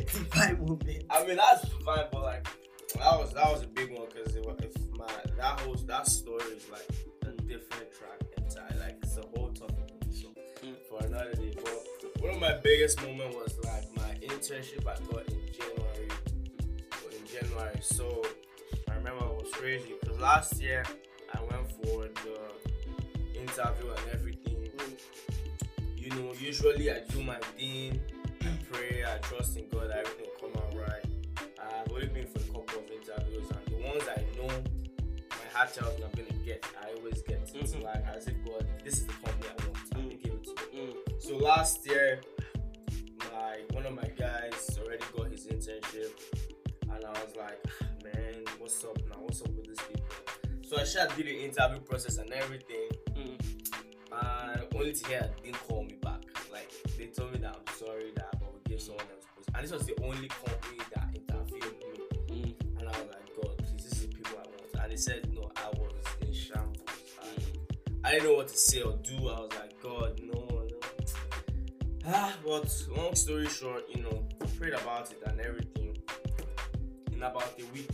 divine 0.06 0.58
moment. 0.60 1.04
I 1.10 1.26
mean 1.26 1.36
that's 1.36 1.68
divine, 1.68 2.06
but 2.12 2.22
like 2.22 2.48
that 2.94 3.18
was 3.18 3.32
that 3.34 3.50
was 3.50 3.62
a 3.62 3.66
big 3.66 3.90
one 3.92 4.06
because 4.14 4.34
it 4.34 4.44
was 4.44 4.56
my 4.96 5.06
that 5.36 5.60
whole 5.60 5.74
that 5.74 6.06
story 6.06 6.44
is 6.44 6.64
like 6.70 6.88
a 7.22 7.42
different 7.42 7.92
track 7.92 8.20
entirely. 8.38 8.78
Like 8.78 8.96
it's 9.02 9.16
a 9.18 9.22
whole 9.36 9.50
topic. 9.50 9.76
So 10.10 10.28
Mm. 10.62 10.76
for 10.88 11.04
another 11.04 11.34
day, 11.34 11.52
but 11.56 12.22
one 12.22 12.34
of 12.34 12.40
my 12.40 12.56
biggest 12.62 13.02
moments 13.02 13.34
was 13.36 13.58
like 13.64 13.84
my 13.96 14.14
internship 14.26 14.86
I 14.86 14.94
got 15.12 15.26
in 15.28 15.40
January. 15.52 16.08
In 17.18 17.26
January, 17.26 17.78
so 17.82 18.22
I 18.88 18.94
remember 18.94 19.24
it 19.24 19.42
was 19.42 19.50
crazy 19.52 19.94
because 20.00 20.18
last 20.20 20.60
year 20.62 20.84
I 21.34 21.40
went 21.50 21.68
for 21.72 22.04
the 22.22 23.40
interview 23.40 23.90
and 23.90 24.08
everything. 24.14 24.70
You 25.96 26.10
know, 26.10 26.32
usually 26.40 26.90
I 26.90 27.00
do 27.08 27.22
my 27.24 27.38
thing, 27.58 28.00
pray, 28.72 29.04
I 29.04 29.18
trust 29.18 29.56
in 29.56 29.68
God, 29.68 29.90
that 29.90 29.98
everything 29.98 30.26
will 30.42 30.50
come 30.50 30.62
out 30.62 30.74
right. 30.76 31.04
I've 31.60 31.92
only 31.92 32.06
been 32.08 32.26
for 32.26 32.38
a 32.38 32.42
couple 32.42 32.78
of 32.80 32.90
interviews, 32.90 33.50
and 33.50 33.66
the 33.66 33.86
ones 33.86 34.02
I 34.08 34.20
know, 34.36 34.48
my 35.30 35.48
heart 35.58 35.74
tells 35.74 35.98
me 35.98 36.04
I'm 36.04 36.10
gonna 36.12 36.44
get. 36.44 36.64
I 36.82 36.92
always 36.94 37.22
get 37.22 37.42
it. 37.42 37.54
Mhm. 37.54 37.82
Like 37.82 38.04
I 38.08 38.18
said, 38.20 38.44
God, 38.44 38.66
this 38.84 38.98
is 38.98 39.06
the 39.06 39.12
company 39.14 39.48
I 39.48 39.66
want. 39.66 39.78
I'm 39.94 40.08
give 40.08 40.32
it 40.34 40.44
to 40.44 40.76
you. 40.76 40.94
Mm. 40.94 41.22
So 41.22 41.36
last 41.36 41.86
year, 41.86 42.20
my 43.32 43.58
one 43.72 43.86
of 43.86 43.94
my 43.94 44.08
guys 44.16 44.78
already 44.78 45.04
got 45.16 45.30
his 45.30 45.46
internship, 45.46 46.10
and 46.90 47.04
I 47.04 47.10
was 47.24 47.34
like, 47.36 47.58
"Ah, 47.80 47.86
man, 48.04 48.44
what's 48.58 48.82
up 48.84 48.98
now? 49.08 49.16
What's 49.20 49.42
up 49.42 49.48
with 49.50 49.66
these 49.68 49.80
people? 49.80 50.06
So 50.68 50.76
I 50.80 50.84
tried 50.84 51.14
did 51.16 51.26
the 51.26 51.44
interview 51.44 51.80
process 51.80 52.16
and 52.18 52.32
everything, 52.32 52.88
Mm. 53.14 53.38
and 54.12 54.66
only 54.74 54.92
to 54.92 55.06
hear 55.08 55.30
they 55.36 55.50
didn't 55.50 55.68
call 55.68 55.84
me 55.84 55.94
back. 56.02 56.22
Like 56.50 56.70
they 56.98 57.06
told 57.06 57.32
me 57.32 57.38
that 57.40 57.56
I'm 57.56 57.74
sorry 57.74 58.10
that 58.16 58.24
I 58.24 58.36
would 58.36 58.40
give 58.40 58.41
someone 58.82 59.04
else. 59.14 59.24
post. 59.36 59.48
And 59.54 59.64
this 59.64 59.72
was 59.72 59.86
the 59.86 59.96
only 60.04 60.28
company 60.28 60.78
that 60.94 61.08
interviewed 61.14 61.76
me, 62.30 62.56
Mm. 62.58 62.80
and 62.80 62.88
I 62.88 62.92
was 62.92 63.08
like, 63.14 63.28
God, 63.36 63.58
please, 63.58 63.82
this 63.84 63.92
is 63.92 64.00
the 64.08 64.08
people 64.08 64.36
I 64.38 64.46
want. 64.48 64.82
And 64.82 64.92
they 64.92 64.96
said 64.96 65.32
no, 65.34 65.50
I 65.56 65.68
was 65.78 65.92
in 66.20 66.32
shambles. 66.32 66.80
I, 67.22 68.08
I 68.08 68.12
didn't 68.12 68.28
know 68.28 68.34
what 68.34 68.48
to 68.48 68.56
say 68.56 68.82
or 68.82 68.94
do. 69.02 69.16
I 69.28 69.40
was 69.40 69.50
like, 69.58 69.80
God, 69.82 70.20
no, 70.24 70.40
no. 70.48 70.78
Ah, 72.06 72.34
but 72.44 72.86
long 72.96 73.14
story 73.14 73.46
short, 73.48 73.84
you 73.94 74.02
know, 74.02 74.24
prayed 74.58 74.72
about 74.74 75.10
it 75.12 75.22
and 75.26 75.40
everything. 75.40 75.96
In 77.12 77.22
about 77.22 77.52
a 77.60 77.64
week, 77.72 77.90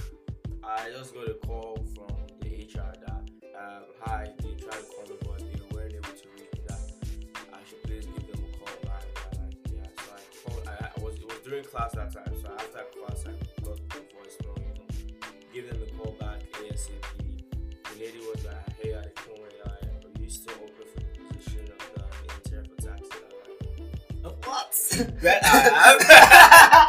I 0.64 0.90
just 0.96 1.12
got 1.14 1.28
a 1.28 1.34
call 1.34 1.76
from 1.94 2.16
the 2.40 2.48
HR 2.48 2.92
that, 3.04 3.30
um, 3.58 3.82
hi, 4.00 4.30
they 4.42 4.54
tried 4.54 4.80
to 4.80 4.86
call 4.86 5.04
me, 5.10 5.16
but 5.26 5.38
they 5.40 5.76
weren't 5.76 5.92
able 5.92 6.02
to 6.04 6.28
reach 6.36 6.52
me. 6.54 6.60
That 6.68 6.80
I 7.52 7.58
should 7.68 7.82
please 7.82 8.06
give 8.06 8.27
during 11.48 11.64
class 11.64 11.92
that 11.92 12.12
time. 12.12 12.34
So 12.42 12.52
after 12.52 12.84
class, 12.98 13.24
I 13.26 13.64
got 13.64 13.76
the 13.88 14.00
voicemail. 14.12 14.58
You 14.58 14.74
know, 14.74 15.28
give 15.52 15.70
them 15.70 15.82
a 15.82 16.02
call 16.02 16.12
back 16.20 16.40
ASAP. 16.52 17.02
The 17.84 17.98
lady 17.98 18.18
was 18.18 18.44
like, 18.44 18.80
hey, 18.80 18.94
I 18.94 19.04
worry, 19.30 19.50
I, 19.64 19.68
are 19.68 20.22
you 20.22 20.28
still 20.28 20.54
open 20.56 20.74
for 20.76 21.00
the 21.00 21.34
position 21.34 21.72
of 21.72 21.78
the 21.94 22.34
intern 22.34 22.68
for 22.68 22.82
taxi? 22.82 23.10
I'm 24.24 24.24
like, 24.24 24.46
What? 24.46 25.20
bet 25.22 25.42
I 25.42 25.58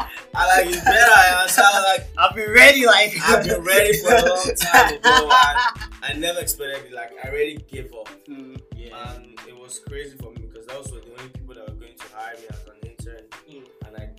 am. 0.02 0.10
I 0.36 0.48
like 0.48 0.76
you 0.76 0.82
bet 0.82 1.10
I 1.10 1.42
am. 1.42 1.50
So 1.50 1.62
I 1.64 1.80
was 1.80 1.98
like, 1.98 2.10
I've 2.18 2.36
been 2.36 2.52
ready, 2.54 2.86
like 2.86 3.18
I've 3.24 3.46
been 3.46 3.64
ready 3.64 3.98
for 4.00 4.14
a 4.14 4.26
long 4.28 4.56
time 4.60 4.94
ago. 4.96 5.00
I, 5.04 5.88
I 6.04 6.14
never 6.14 6.40
expected 6.40 6.92
it. 6.92 6.96
Like 6.96 7.12
I 7.24 7.30
already 7.30 7.58
gave 7.72 7.94
up. 7.94 8.10
Mm, 8.28 8.60
yeah. 8.76 9.14
And 9.14 9.40
it 9.48 9.58
was 9.58 9.80
crazy 9.80 10.18
for 10.18 10.32
me 10.32 10.48
because 10.52 10.66
those 10.68 10.92
were 10.92 11.00
the 11.00 11.12
only 11.18 11.30
people 11.30 11.56
that 11.56 11.68
were 11.68 11.76
going 11.76 11.96
to 11.98 12.06
hire 12.16 12.36
me 12.36 12.48
as 12.50 12.66
an 12.68 12.89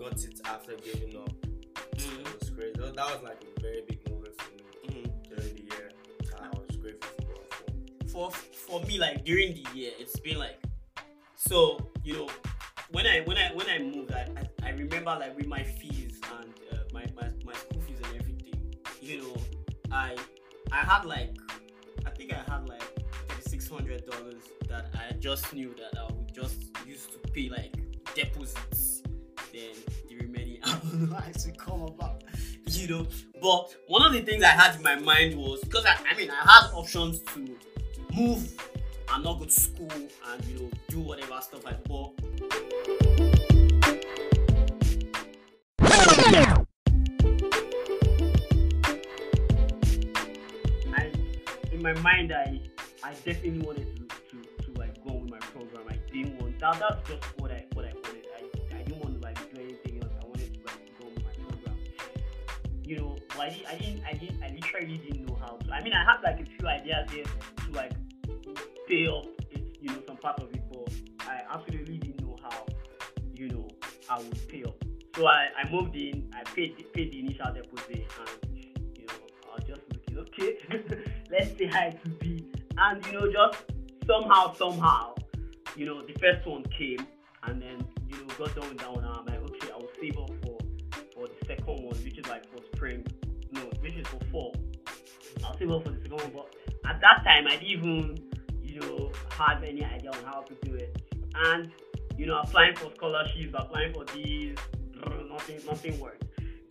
got 0.01 0.25
it 0.25 0.41
after 0.47 0.73
giving 0.77 1.17
up. 1.17 1.31
Mm. 1.97 2.21
It 2.21 2.41
was 2.41 2.51
crazy. 2.51 2.73
That 2.81 2.97
was 2.97 3.21
like 3.23 3.43
a 3.57 3.61
very 3.61 3.83
big 3.89 4.01
moment 4.11 4.35
for 4.41 4.51
me 4.53 5.03
Mm. 5.03 5.29
during 5.29 5.55
the 5.55 5.63
year. 5.63 5.91
I 6.41 6.49
was 6.59 6.77
grateful 6.77 7.11
for. 8.09 8.09
for 8.09 8.31
for 8.67 8.81
me 8.87 8.99
like 8.99 9.25
during 9.25 9.51
the 9.55 9.65
year 9.75 9.91
it's 9.99 10.19
been 10.21 10.39
like 10.39 10.59
so 11.37 11.91
you 12.05 12.13
know 12.15 12.29
when 12.93 13.05
i 13.07 13.21
when 13.29 13.37
i 13.37 13.49
when 13.55 13.69
i 13.69 13.79
moved 13.79 14.13
i 14.13 14.27
i, 14.41 14.69
I 14.69 14.71
remember 14.71 15.11
like 15.19 15.37
with 15.37 15.47
my 15.47 15.63
fees 15.63 16.21
and 16.39 16.51
uh, 16.73 16.77
my, 16.93 17.05
my 17.17 17.29
my 17.45 17.53
school 17.55 17.81
fees 17.83 17.99
and 18.05 18.15
everything 18.21 18.55
you 19.01 19.23
know 19.23 19.37
i 19.93 20.17
i 20.73 20.77
had 20.91 21.05
like 21.05 21.35
i 22.07 22.11
think 22.11 22.33
i 22.33 22.43
had 22.53 22.69
like 22.69 22.83
six 23.41 23.69
hundred 23.69 24.07
dollars 24.07 24.43
that 24.69 24.87
i 24.95 25.13
just 25.15 25.53
knew 25.53 25.75
that 25.81 25.99
i 25.99 26.05
would 26.13 26.33
just 26.33 26.59
use 26.87 27.07
to 27.07 27.19
pay 27.33 27.49
like 27.49 27.75
deposits 28.15 29.00
then 29.53 29.75
the 30.09 30.17
remaining 30.17 30.59
i 30.65 30.71
don't 30.71 31.11
know 31.11 31.17
how 31.17 31.31
to 31.31 31.51
come 31.53 31.83
about 31.83 32.23
you 32.67 32.89
know 32.89 33.07
but 33.41 33.75
one 33.89 34.03
of 34.03 34.13
the 34.13 34.21
things 34.21 34.43
i 34.43 34.49
had 34.49 34.77
in 34.77 34.83
my 34.83 34.95
mind 34.97 35.37
was 35.37 35.61
because 35.61 35.85
i, 35.85 35.97
I 36.11 36.17
mean 36.17 36.31
i 36.31 36.51
had 36.51 36.71
options 36.73 37.21
to 37.35 37.57
move 38.15 38.53
and 39.13 39.25
not 39.25 39.39
go 39.39 39.45
to 39.45 39.51
school 39.51 39.91
and 39.93 40.45
you 40.47 40.61
know 40.61 40.71
do 40.89 41.01
whatever 41.01 41.41
stuff 41.41 41.65
like 41.65 41.83
but 41.85 42.11
I 50.93 51.13
in 51.73 51.83
my 51.83 51.93
mind 51.95 52.33
I 52.33 52.61
I 53.03 53.15
definitely 53.25 53.61
wanted 53.61 53.97
to 53.97 54.03
to, 54.31 54.65
to 54.65 54.79
like 54.79 55.03
go 55.05 55.11
on 55.11 55.23
with 55.23 55.31
my 55.31 55.39
program. 55.39 55.85
I 55.89 55.97
didn't 56.13 56.41
want 56.41 56.59
that 56.61 56.79
that's 56.79 57.09
just 57.09 57.25
what 57.41 57.50
You 62.91 62.97
know, 62.97 63.17
I, 63.39 63.51
didn't, 63.51 63.67
I 63.69 63.75
didn't 63.77 64.03
I 64.05 64.13
didn't 64.15 64.43
I 64.43 64.49
literally 64.49 64.99
didn't 64.99 65.25
know 65.25 65.39
how 65.41 65.55
to. 65.55 65.71
I 65.71 65.81
mean 65.81 65.93
I 65.93 66.05
had 66.05 66.23
like 66.25 66.41
a 66.41 66.45
few 66.45 66.67
ideas 66.67 67.09
here 67.13 67.23
to 67.23 67.71
like 67.71 67.93
pay 68.89 69.05
it, 69.05 69.77
you 69.81 69.91
know, 69.91 70.03
some 70.09 70.17
part 70.17 70.41
of 70.41 70.53
it, 70.53 70.61
but 70.73 70.93
I 71.21 71.43
absolutely 71.55 71.99
didn't 71.99 72.21
know 72.21 72.37
how, 72.43 72.67
you 73.37 73.49
know, 73.51 73.69
I 74.11 74.19
would 74.19 74.49
pay 74.49 74.65
off. 74.65 74.75
So 75.15 75.25
I, 75.29 75.51
I 75.57 75.71
moved 75.71 75.95
in, 75.95 76.33
I 76.35 76.43
paid 76.43 76.85
paid 76.93 77.13
the 77.13 77.21
initial 77.21 77.55
deposit 77.55 78.07
and 78.19 78.65
you 78.99 79.07
know, 79.07 79.15
I 79.53 79.55
was 79.55 79.65
just 79.69 79.83
looking, 79.93 80.19
okay, 80.19 80.59
let's 81.31 81.57
see 81.57 81.67
how 81.67 81.87
it 81.87 82.01
will 82.05 82.17
be. 82.19 82.45
And 82.77 83.07
you 83.07 83.13
know, 83.13 83.31
just 83.31 83.63
somehow, 84.05 84.53
somehow, 84.55 85.15
you 85.77 85.87
know, 85.87 86.03
the 86.05 86.15
first 86.15 86.45
one 86.45 86.65
came 86.77 87.07
and 87.45 87.63
then, 87.63 87.87
you 88.09 88.17
know, 88.17 88.35
got 88.37 88.53
done 88.57 88.69
with 88.69 88.79
that 88.79 88.93
one 88.93 89.05
and 89.05 89.15
I'm 89.15 89.27
like, 89.27 89.49
okay, 89.49 89.71
I 89.73 89.77
will 89.77 89.91
save 90.01 90.19
up 90.19 90.31
for 90.43 90.59
for 91.15 91.29
the 91.29 91.47
second 91.47 91.85
one, 91.85 91.95
which 92.03 92.19
is 92.19 92.27
like. 92.27 92.50
For 94.07 94.25
four. 94.31 94.53
I'll 95.45 95.57
save 95.59 95.71
up 95.71 95.85
for 95.85 95.91
the 95.91 96.01
second 96.03 96.21
one, 96.21 96.33
but 96.35 96.55
at 96.89 97.01
that 97.01 97.25
time 97.25 97.47
I 97.47 97.57
didn't 97.57 97.67
even, 97.67 98.31
you 98.63 98.81
know, 98.81 99.13
have 99.31 99.63
any 99.63 99.85
idea 99.85 100.11
on 100.11 100.25
how 100.25 100.43
to 100.43 100.55
do 100.63 100.75
it. 100.75 101.01
And 101.35 101.71
you 102.21 102.27
know, 102.27 102.39
applying 102.39 102.77
for 102.77 102.91
scholarships, 102.97 103.55
applying 103.55 103.95
for 103.95 104.05
these, 104.15 104.55
nothing, 105.31 105.59
nothing 105.67 105.99
worked. 105.99 106.25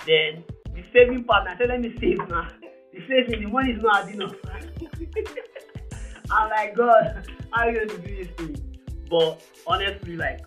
Then 0.06 0.44
the 0.76 0.84
saving 0.94 1.24
part, 1.24 1.48
I 1.48 1.58
said, 1.58 1.70
let 1.70 1.82
me 1.82 1.96
save 2.00 2.20
now. 2.30 2.48
The 2.92 3.02
saving, 3.08 3.44
the 3.44 3.50
money 3.50 3.74
is 3.74 3.84
not 3.84 4.08
adding 4.08 4.22
up. 4.24 4.34
I'm 6.32 6.50
like, 6.50 6.76
God, 6.76 7.28
how 7.52 7.64
are 7.64 7.72
you 7.72 7.78
going 7.78 7.90
to 7.90 7.98
do 8.00 8.16
this 8.16 8.28
thing? 8.36 8.80
But 9.08 9.42
honestly, 9.68 10.16
like, 10.16 10.42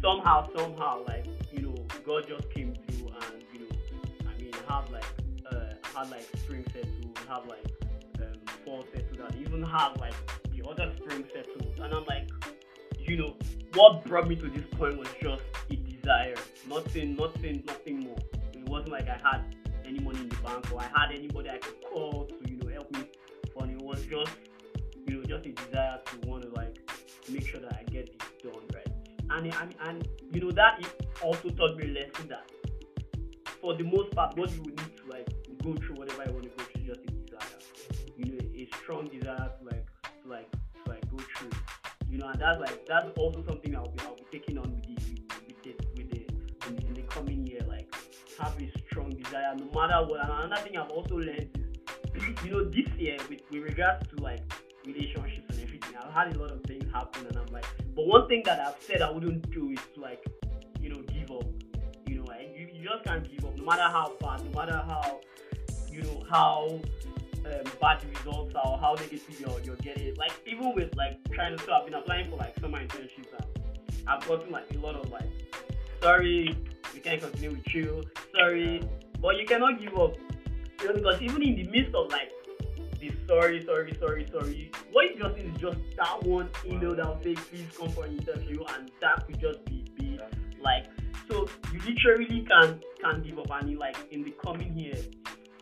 somehow, 0.00 0.48
somehow, 0.56 1.04
like, 1.08 1.26
you 1.52 1.62
know, 1.62 1.74
God 2.06 2.28
just 2.28 2.48
came 2.54 2.72
through 2.72 3.08
and, 3.08 3.42
you 3.52 3.60
know, 3.60 4.28
I 4.28 4.40
mean, 4.40 4.52
have 4.68 4.88
like, 4.90 5.04
had 5.96 6.10
like 6.10 6.26
spring 6.36 6.64
settled, 6.72 7.18
have 7.28 7.46
like 7.46 7.64
um, 8.20 8.40
fall 8.64 8.84
settled, 8.92 9.32
and 9.32 9.40
even 9.40 9.62
have 9.62 9.96
like 9.98 10.14
the 10.54 10.68
other 10.68 10.92
spring 10.98 11.24
settled. 11.34 11.72
And 11.80 11.94
I'm 11.94 12.04
like, 12.04 12.28
you 12.98 13.16
know, 13.16 13.34
what 13.74 14.04
brought 14.04 14.28
me 14.28 14.36
to 14.36 14.48
this 14.48 14.64
point 14.72 14.98
was 14.98 15.08
just 15.20 15.42
a 15.70 15.76
desire, 15.76 16.34
nothing, 16.68 17.16
nothing, 17.16 17.62
nothing 17.66 18.00
more. 18.00 18.18
It 18.52 18.68
wasn't 18.68 18.92
like 18.92 19.08
I 19.08 19.18
had 19.22 19.56
any 19.86 20.00
money 20.00 20.20
in 20.20 20.28
the 20.28 20.36
bank 20.36 20.70
or 20.72 20.80
I 20.80 20.90
had 20.94 21.12
anybody 21.14 21.50
I 21.50 21.58
could 21.58 21.80
call 21.90 22.26
to, 22.26 22.50
you 22.50 22.56
know, 22.58 22.68
help 22.68 22.90
me 22.92 23.08
fund. 23.58 23.70
It 23.70 23.82
was 23.82 24.02
just, 24.04 24.32
you 25.06 25.16
know, 25.16 25.24
just 25.24 25.46
a 25.46 25.52
desire 25.52 26.00
to 26.04 26.28
want 26.28 26.42
to 26.42 26.50
like 26.50 26.76
make 27.30 27.46
sure 27.46 27.60
that 27.60 27.72
I 27.72 27.84
get 27.90 28.18
this 28.18 28.52
done 28.52 28.62
right. 28.74 28.86
And 29.30 29.52
and, 29.54 29.74
and 29.80 30.08
you 30.32 30.40
know 30.40 30.50
that 30.52 30.80
it 30.80 31.06
also 31.22 31.48
taught 31.50 31.76
me 31.76 31.84
a 31.84 31.88
lesson 31.88 32.28
that 32.28 32.50
for 33.60 33.74
the 33.74 33.84
most 33.84 34.12
part, 34.12 34.36
what 34.36 34.52
you 34.52 34.62
would 34.62 34.76
go 35.66 35.74
through 35.74 35.96
whatever 35.96 36.24
you 36.26 36.32
want 36.32 36.44
to 36.44 36.50
go 36.50 36.64
through 36.64 36.82
just 36.82 37.00
a 37.00 37.10
desire. 37.10 37.58
You 38.16 38.24
know, 38.32 38.38
a 38.54 38.68
strong 38.82 39.08
desire 39.08 39.50
to 39.58 39.64
like 39.64 39.86
to 40.22 40.28
like 40.28 40.50
to 40.50 40.90
like 40.90 41.10
go 41.10 41.18
through. 41.18 41.50
You 42.08 42.18
know, 42.18 42.28
and 42.28 42.40
that's 42.40 42.60
like 42.60 42.86
that's 42.86 43.06
also 43.18 43.44
something 43.46 43.74
I'll 43.74 43.88
be 43.88 44.00
I'll 44.04 44.14
be 44.14 44.22
taking 44.30 44.58
on 44.58 44.70
with 44.70 44.84
the 44.84 44.94
with 45.46 45.62
the 45.62 45.74
with 45.96 46.10
the 46.10 46.68
in, 46.68 46.76
the, 46.76 46.86
in 46.86 46.94
the 46.94 47.02
coming 47.02 47.44
year. 47.46 47.60
Like 47.66 47.92
have 48.38 48.56
a 48.60 48.78
strong 48.86 49.10
desire 49.10 49.56
no 49.56 49.66
matter 49.74 50.06
what. 50.06 50.20
And 50.20 50.44
another 50.44 50.62
thing 50.62 50.76
I've 50.76 50.90
also 50.90 51.16
learned 51.16 51.50
is 52.14 52.22
you 52.44 52.50
know 52.52 52.64
this 52.64 52.88
year 52.96 53.18
with, 53.28 53.40
with 53.50 53.62
regards 53.62 54.08
to 54.10 54.22
like 54.22 54.40
relationships 54.86 55.46
and 55.50 55.62
everything, 55.62 55.96
I've 56.00 56.12
had 56.12 56.36
a 56.36 56.38
lot 56.38 56.52
of 56.52 56.62
things 56.62 56.84
happen 56.92 57.26
and 57.26 57.36
I'm 57.36 57.52
like 57.52 57.66
but 57.96 58.06
one 58.06 58.28
thing 58.28 58.42
that 58.44 58.60
I've 58.60 58.80
said 58.80 59.02
I 59.02 59.10
wouldn't 59.10 59.50
do 59.50 59.70
is 59.70 59.80
to 59.94 60.00
like, 60.00 60.24
you 60.80 60.90
know, 60.90 61.02
give 61.08 61.30
up. 61.30 61.44
You 62.06 62.22
know, 62.22 62.30
and 62.30 62.54
you, 62.54 62.68
you 62.72 62.88
just 62.88 63.04
can't 63.04 63.28
give 63.28 63.44
up 63.44 63.56
no 63.56 63.64
matter 63.64 63.82
how 63.82 64.12
bad, 64.20 64.44
no 64.44 64.60
matter 64.60 64.80
how 64.86 65.18
you 65.96 66.02
know 66.02 66.22
how 66.28 66.78
um, 67.46 67.72
bad 67.80 68.00
the 68.00 68.08
results 68.08 68.54
are 68.54 68.78
how 68.78 68.94
negative 68.94 69.40
you're, 69.40 69.60
you're 69.60 69.76
getting. 69.76 70.14
Like 70.16 70.32
even 70.46 70.74
with 70.74 70.94
like 70.96 71.18
trying 71.32 71.56
to 71.56 71.64
so 71.64 71.72
I've 71.72 71.86
been 71.86 71.94
applying 71.94 72.30
for 72.30 72.36
like 72.36 72.58
summer 72.60 72.78
internships 72.78 73.32
and 73.38 73.46
I've 74.06 74.26
gotten 74.28 74.52
like 74.52 74.66
a 74.74 74.78
lot 74.78 74.96
of 74.96 75.10
like 75.10 75.30
sorry, 76.02 76.56
we 76.92 77.00
can't 77.00 77.20
continue 77.20 77.52
with 77.52 77.74
you, 77.74 78.04
sorry. 78.34 78.82
But 79.20 79.36
you 79.36 79.46
cannot 79.46 79.80
give 79.80 79.96
up. 79.98 80.16
You 80.82 80.88
know, 80.88 80.94
because 80.94 81.22
even 81.22 81.42
in 81.42 81.56
the 81.56 81.64
midst 81.64 81.94
of 81.94 82.10
like 82.10 82.30
the 83.00 83.10
sorry, 83.26 83.64
sorry, 83.64 83.96
sorry, 83.98 84.26
sorry, 84.30 84.70
what 84.92 85.14
you 85.14 85.22
just 85.22 85.38
is 85.38 85.60
just 85.60 85.78
that 85.96 86.22
one 86.24 86.50
email 86.66 86.94
that 86.94 87.06
will 87.06 87.22
say 87.22 87.34
please 87.34 87.66
come 87.76 87.88
for 87.90 88.04
an 88.04 88.18
interview 88.18 88.62
and 88.74 88.90
that 89.00 89.26
could 89.26 89.40
just 89.40 89.64
be, 89.64 89.84
be 89.98 90.18
like 90.62 90.86
so 91.28 91.48
you 91.72 91.80
literally 91.80 92.46
can 92.46 92.80
can 93.02 93.22
give 93.22 93.38
up 93.38 93.50
and 93.50 93.78
like 93.78 93.96
in 94.10 94.22
the 94.24 94.34
coming 94.42 94.76
year 94.76 94.96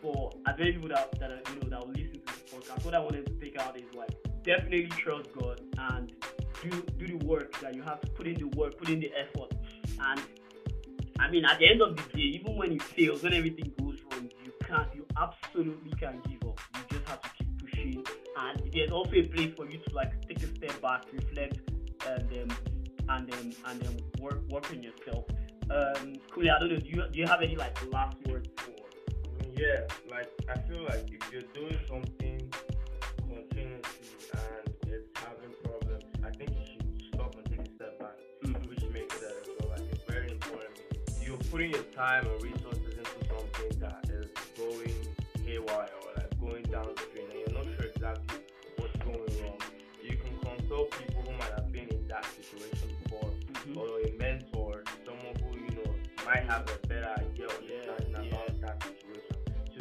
for 0.05 0.29
many 0.59 0.73
people 0.73 0.89
that, 0.89 1.19
that 1.19 1.31
are, 1.31 1.41
you 1.51 1.61
know 1.61 1.69
that 1.69 1.79
will 1.79 1.93
listen 1.93 2.13
to 2.13 2.33
this 2.33 2.43
podcast, 2.53 2.85
what 2.85 2.93
I 2.93 2.99
wanted 2.99 3.25
to 3.25 3.33
take 3.43 3.59
out 3.59 3.75
is 3.77 3.91
like 3.95 4.11
definitely 4.43 4.87
trust 4.87 5.29
God 5.33 5.61
and 5.77 6.13
do 6.61 6.69
do 6.97 7.17
the 7.17 7.25
work 7.25 7.59
that 7.61 7.73
you 7.73 7.81
have 7.81 8.01
to 8.01 8.11
put 8.11 8.27
in 8.27 8.35
the 8.35 8.47
work, 8.57 8.77
put 8.77 8.89
in 8.89 8.99
the 8.99 9.11
effort. 9.17 9.51
And 9.99 10.21
I 11.19 11.31
mean 11.31 11.45
at 11.45 11.57
the 11.59 11.67
end 11.67 11.81
of 11.81 11.95
the 11.95 12.03
day, 12.15 12.23
even 12.23 12.55
when 12.55 12.71
it 12.71 12.83
fails, 12.83 13.23
when 13.23 13.33
everything 13.33 13.73
goes 13.79 13.97
wrong, 14.11 14.29
you 14.43 14.53
can't 14.63 14.87
you 14.93 15.05
absolutely 15.17 15.91
can't 15.99 16.23
give 16.29 16.47
up. 16.47 16.59
You 16.75 16.97
just 16.97 17.09
have 17.09 17.21
to 17.21 17.29
keep 17.37 17.59
pushing 17.59 18.05
and 18.37 18.71
there's 18.71 18.91
also 18.91 19.13
a 19.13 19.23
place 19.23 19.53
for 19.55 19.65
you 19.69 19.79
to 19.79 19.95
like 19.95 20.27
take 20.27 20.43
a 20.43 20.47
step 20.55 20.79
back, 20.81 21.05
reflect 21.11 21.59
and 22.07 22.51
um, 22.51 22.57
and 23.09 23.27
then 23.31 23.53
and 23.67 23.81
then 23.81 23.97
work 24.19 24.41
work 24.49 24.69
on 24.69 24.83
yourself. 24.83 25.25
Um 25.71 26.13
Kunle, 26.31 26.55
I 26.55 26.59
don't 26.59 26.69
know, 26.69 26.77
do 26.77 26.89
you 26.89 27.03
do 27.11 27.19
you 27.19 27.25
have 27.25 27.41
any 27.41 27.55
like 27.55 27.75
last 27.91 28.17
words 28.27 28.49
Yeah, 29.57 29.81
like 30.11 30.29
I 30.49 30.57
feel 30.67 30.83
like 30.83 31.07
if 31.11 31.31
you're 31.31 31.47
doing 31.53 31.77
something 31.87 32.51
continuously 33.17 34.09
and 34.33 34.73
it's 34.87 35.07
having 35.15 35.53
problems, 35.63 36.03
I 36.23 36.29
think 36.31 36.49
you 36.51 36.65
should 36.73 37.13
stop 37.13 37.35
and 37.35 37.45
take 37.45 37.65
a 37.67 37.71
step 37.75 37.99
back, 37.99 38.17
Mhm. 38.43 38.67
which 38.69 38.83
makes 38.91 39.17
sense. 39.19 39.45
So 39.59 39.67
like 39.69 39.81
it's 39.91 40.03
very 40.03 40.31
important. 40.31 40.75
You're 41.25 41.37
putting 41.51 41.71
your 41.71 41.83
time 41.95 42.27
and 42.27 42.41
resources 42.43 42.97
into 42.97 43.19
something 43.31 43.79
that 43.79 44.09
is 44.09 44.29
going 44.57 44.93
haywire 45.45 45.89
or 46.03 46.11
like 46.17 46.39
going 46.39 46.63
down 46.63 46.87
the 46.93 47.01
drain, 47.13 47.29
and 47.31 47.39
you're 47.39 47.53
not 47.63 47.65
sure 47.77 47.87
exactly 47.89 48.39
what's 48.77 48.97
going 48.97 49.31
wrong. 49.41 49.59
You 50.03 50.17
can 50.17 50.35
consult 50.39 50.91
people 50.99 51.21
who 51.23 51.31
might 51.37 51.53
have 51.57 51.71
been 51.71 51.87
in 51.89 52.07
that 52.09 52.25
situation 52.25 52.89
before, 53.03 53.31
Mhm. 53.31 53.77
or 53.77 53.99
a 54.01 54.11
mentor, 54.17 54.83
someone 55.05 55.35
who 55.41 55.55
you 55.63 55.71
know 55.79 55.95
might 56.25 56.43
have 56.43 56.69
a 56.69 56.77
better 56.87 57.13
idea 57.23 57.47
or 57.47 57.61
Yeah, 57.63 57.79
understanding 57.91 58.11
yeah. 58.11 58.35
about 58.35 58.61
that 58.61 58.83
situation. 58.83 59.24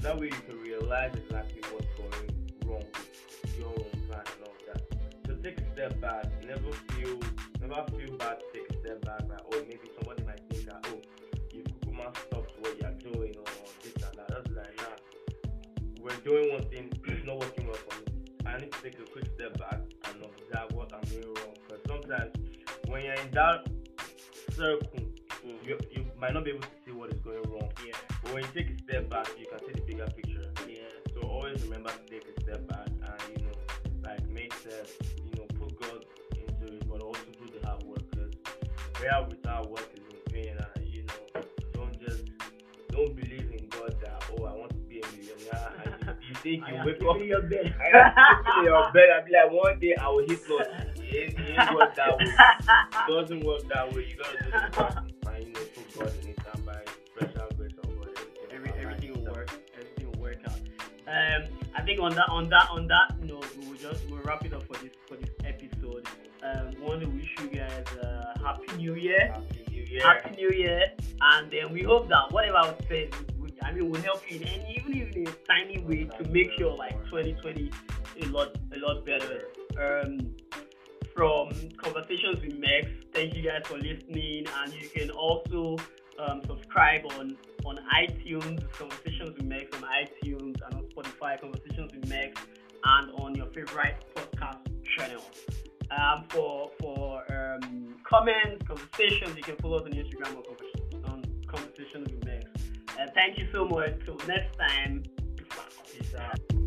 That 0.05 0.21
way 0.21 0.27
you 0.27 0.33
can 0.47 0.61
realize 0.61 1.15
exactly 1.17 1.63
what's 1.73 1.87
going 1.97 2.29
wrong 2.67 2.85
with 3.43 3.59
your 3.59 3.69
own 3.69 3.91
plan 4.07 4.21
and 4.21 4.43
all 4.45 4.55
that. 4.67 4.83
So 5.27 5.35
take 5.37 5.59
a 5.59 5.73
step 5.73 5.99
back. 5.99 6.27
Never 6.45 6.71
feel 6.93 7.19
never 7.59 7.87
feel 7.91 8.15
bad 8.19 8.37
to 8.41 8.45
take 8.53 8.69
a 8.69 8.81
step 8.81 9.03
back. 9.07 9.23
Like 9.27 9.41
oh 9.51 9.63
maybe 9.67 9.89
somebody 9.99 10.23
might 10.25 10.41
think 10.51 10.67
that 10.67 10.87
oh 10.93 11.01
you 11.55 11.63
kukuma 11.63 12.15
stopped 12.19 12.53
what 12.61 12.77
you're 12.83 13.13
doing 13.13 13.33
or 13.35 13.45
this 13.83 13.95
and 13.95 14.19
that. 14.19 14.29
That's 14.29 14.51
like 14.51 14.77
nah. 14.77 16.03
We're 16.03 16.17
doing 16.17 16.53
one 16.53 16.65
thing, 16.65 16.93
it's 17.07 17.25
not 17.25 17.39
working 17.41 17.67
well 17.67 17.77
for 17.89 17.99
me. 18.01 18.07
I 18.45 18.59
need 18.59 18.73
to 18.73 18.83
take 18.83 18.99
a 18.99 19.11
quick 19.11 19.25
step 19.37 19.59
back 19.59 19.81
and 20.05 20.17
observe 20.23 20.71
what 20.77 20.93
I'm 20.93 21.01
doing 21.09 21.33
wrong. 21.33 21.57
Because 21.67 21.83
sometimes 21.89 22.31
when 22.89 23.05
you're 23.05 23.15
in 23.15 23.31
that 23.31 23.67
circle, 24.55 25.01
Mm. 25.45 25.67
you, 25.69 25.79
you 25.93 26.07
might 26.19 26.33
not 26.33 26.43
be 26.45 26.51
able 26.53 26.63
to 26.63 26.69
what 27.05 27.13
is 27.13 27.21
going 27.21 27.43
wrong. 27.53 27.69
Yeah, 27.85 27.93
But 28.23 28.33
when 28.33 28.43
you 28.45 28.51
take 28.55 28.71
a 28.71 28.79
step 28.83 29.11
back, 29.11 29.29
you 29.39 29.47
can 29.47 29.59
see 29.61 29.73
the 29.73 29.83
bigger 29.83 30.07
picture. 30.07 30.51
yeah. 30.67 30.89
So 31.13 31.29
always 31.29 31.63
remember 31.65 31.91
to 31.91 31.99
take 32.09 32.25
a 32.35 32.41
step 32.41 32.67
back 32.67 32.87
and 32.89 33.21
you 33.37 33.45
know, 33.47 33.53
like 34.03 34.27
make 34.31 34.53
steps, 34.55 34.93
you 35.19 35.31
know, 35.37 35.45
put 35.61 35.79
God 35.81 36.05
into 36.33 36.75
it, 36.77 36.89
but 36.89 37.03
also 37.03 37.21
do 37.39 37.53
the 37.61 37.67
hard 37.67 37.83
work. 37.83 38.01
Because 38.11 38.33
prayer 38.95 39.23
without 39.29 39.71
work 39.71 39.87
is 39.95 40.03
in 40.09 40.33
vain, 40.33 40.57
and 40.57 40.87
you 40.87 41.05
know, 41.05 41.43
don't 41.75 42.01
just 42.01 42.25
don't 42.89 43.15
believe 43.15 43.51
in 43.53 43.69
God 43.69 43.95
that 44.01 44.25
oh 44.33 44.45
I 44.47 44.55
want 44.55 44.71
to 44.71 44.77
be 44.89 45.01
a 45.01 45.07
millionaire, 45.13 45.73
and 45.85 45.95
you, 46.01 46.29
you 46.29 46.35
think 46.37 46.69
you 46.69 46.75
am 46.79 46.87
wake 46.87 47.03
up 47.05 47.17
keeping 47.19 47.29
your 47.29 47.43
bed. 47.53 47.75
I 47.79 48.59
in 48.61 48.65
your 48.65 48.91
bed 48.93 49.11
and 49.13 49.27
be 49.27 49.33
like 49.33 49.53
one 49.53 49.79
day 49.79 49.95
I 50.01 50.09
will 50.09 50.25
hit 50.27 50.41
Lord. 50.49 50.67
It 50.97 51.37
it 51.39 51.61
ain't 51.61 51.75
work 51.75 51.95
that 51.97 52.17
way. 52.19 52.41
It 52.97 53.07
doesn't 53.07 53.45
work 53.45 53.69
that 53.69 53.93
way. 53.93 54.07
You 54.09 54.17
gotta 54.17 54.39
do 54.39 54.51
the 54.51 54.71
Um, 61.15 61.45
I 61.77 61.83
think 61.83 62.01
on 62.01 62.15
that, 62.15 62.29
on 62.29 62.49
that, 62.49 62.69
on 62.71 62.89
that 62.89 63.23
note, 63.23 63.47
we 63.57 63.69
will 63.69 63.77
just 63.77 64.09
we'll 64.11 64.21
wrap 64.23 64.45
it 64.45 64.53
up 64.53 64.65
for 64.65 64.75
this 64.83 64.93
for 65.07 65.17
this 65.17 65.31
episode. 65.45 66.09
want 66.81 67.01
to 67.03 67.07
wish 67.07 67.35
you 67.41 67.49
guys 67.49 67.85
a 68.03 68.35
happy 68.43 68.77
new 68.77 68.95
year. 68.95 69.33
Happy 69.33 69.65
New 69.71 69.83
Year. 69.83 70.03
Happy 70.03 70.37
New 70.37 70.51
Year, 70.51 70.87
and 71.21 71.51
then 71.53 71.73
we 71.73 71.83
hope 71.83 72.09
that 72.09 72.33
whatever 72.33 72.59
I 72.59 72.75
said, 72.89 73.15
I 73.63 73.73
mean, 73.73 73.91
will 73.91 74.03
help 74.03 74.23
you 74.29 74.41
in 74.41 74.49
any, 74.49 74.77
even 74.77 74.93
in 74.93 75.29
a 75.29 75.31
tiny 75.47 75.79
way, 75.79 76.09
to 76.19 76.29
make 76.31 76.51
sure 76.59 76.77
like 76.77 77.03
2020 77.07 77.71
a 78.23 78.27
lot, 78.27 78.57
a 78.75 78.79
lot 78.79 79.07
better. 79.07 79.49
Um, 79.79 80.35
from 81.15 81.51
conversations 81.77 82.43
with 82.43 82.59
Max, 82.59 82.89
thank 83.13 83.37
you 83.37 83.43
guys 83.43 83.63
for 83.65 83.79
listening, 83.79 84.47
and 84.63 84.73
you 84.75 84.89
can 84.89 85.11
also 85.11 85.77
um, 86.19 86.43
subscribe 86.47 87.03
on 87.19 87.37
on 87.65 87.79
iTunes, 87.95 88.71
Conversations 88.73 89.37
with 89.37 89.45
Mex 89.45 89.75
on 89.77 89.89
iTunes, 89.89 90.57
and 90.65 90.75
on 90.75 90.85
Spotify, 90.95 91.41
Conversations 91.41 91.93
with 91.95 92.09
Mex, 92.09 92.41
and 92.85 93.11
on 93.21 93.35
your 93.35 93.47
favorite 93.47 94.05
podcast 94.15 94.59
channel. 94.97 95.25
Um, 95.91 96.25
for 96.31 96.71
for 96.81 97.23
um, 97.33 97.97
comments, 98.09 98.67
conversations, 98.67 99.37
you 99.37 99.43
can 99.43 99.57
follow 99.57 99.79
us 99.79 99.85
on 99.85 99.93
Instagram 99.93 100.37
or 100.37 101.11
on 101.11 101.25
Conversations 101.47 102.11
with 102.11 102.25
Mex. 102.25 102.45
Uh, 102.99 103.07
thank 103.15 103.39
you 103.39 103.49
so 103.53 103.67
much. 103.67 103.93
Till 104.05 104.19
next 104.27 104.57
time. 104.59 105.05
Peace 105.93 106.15
out. 106.19 106.64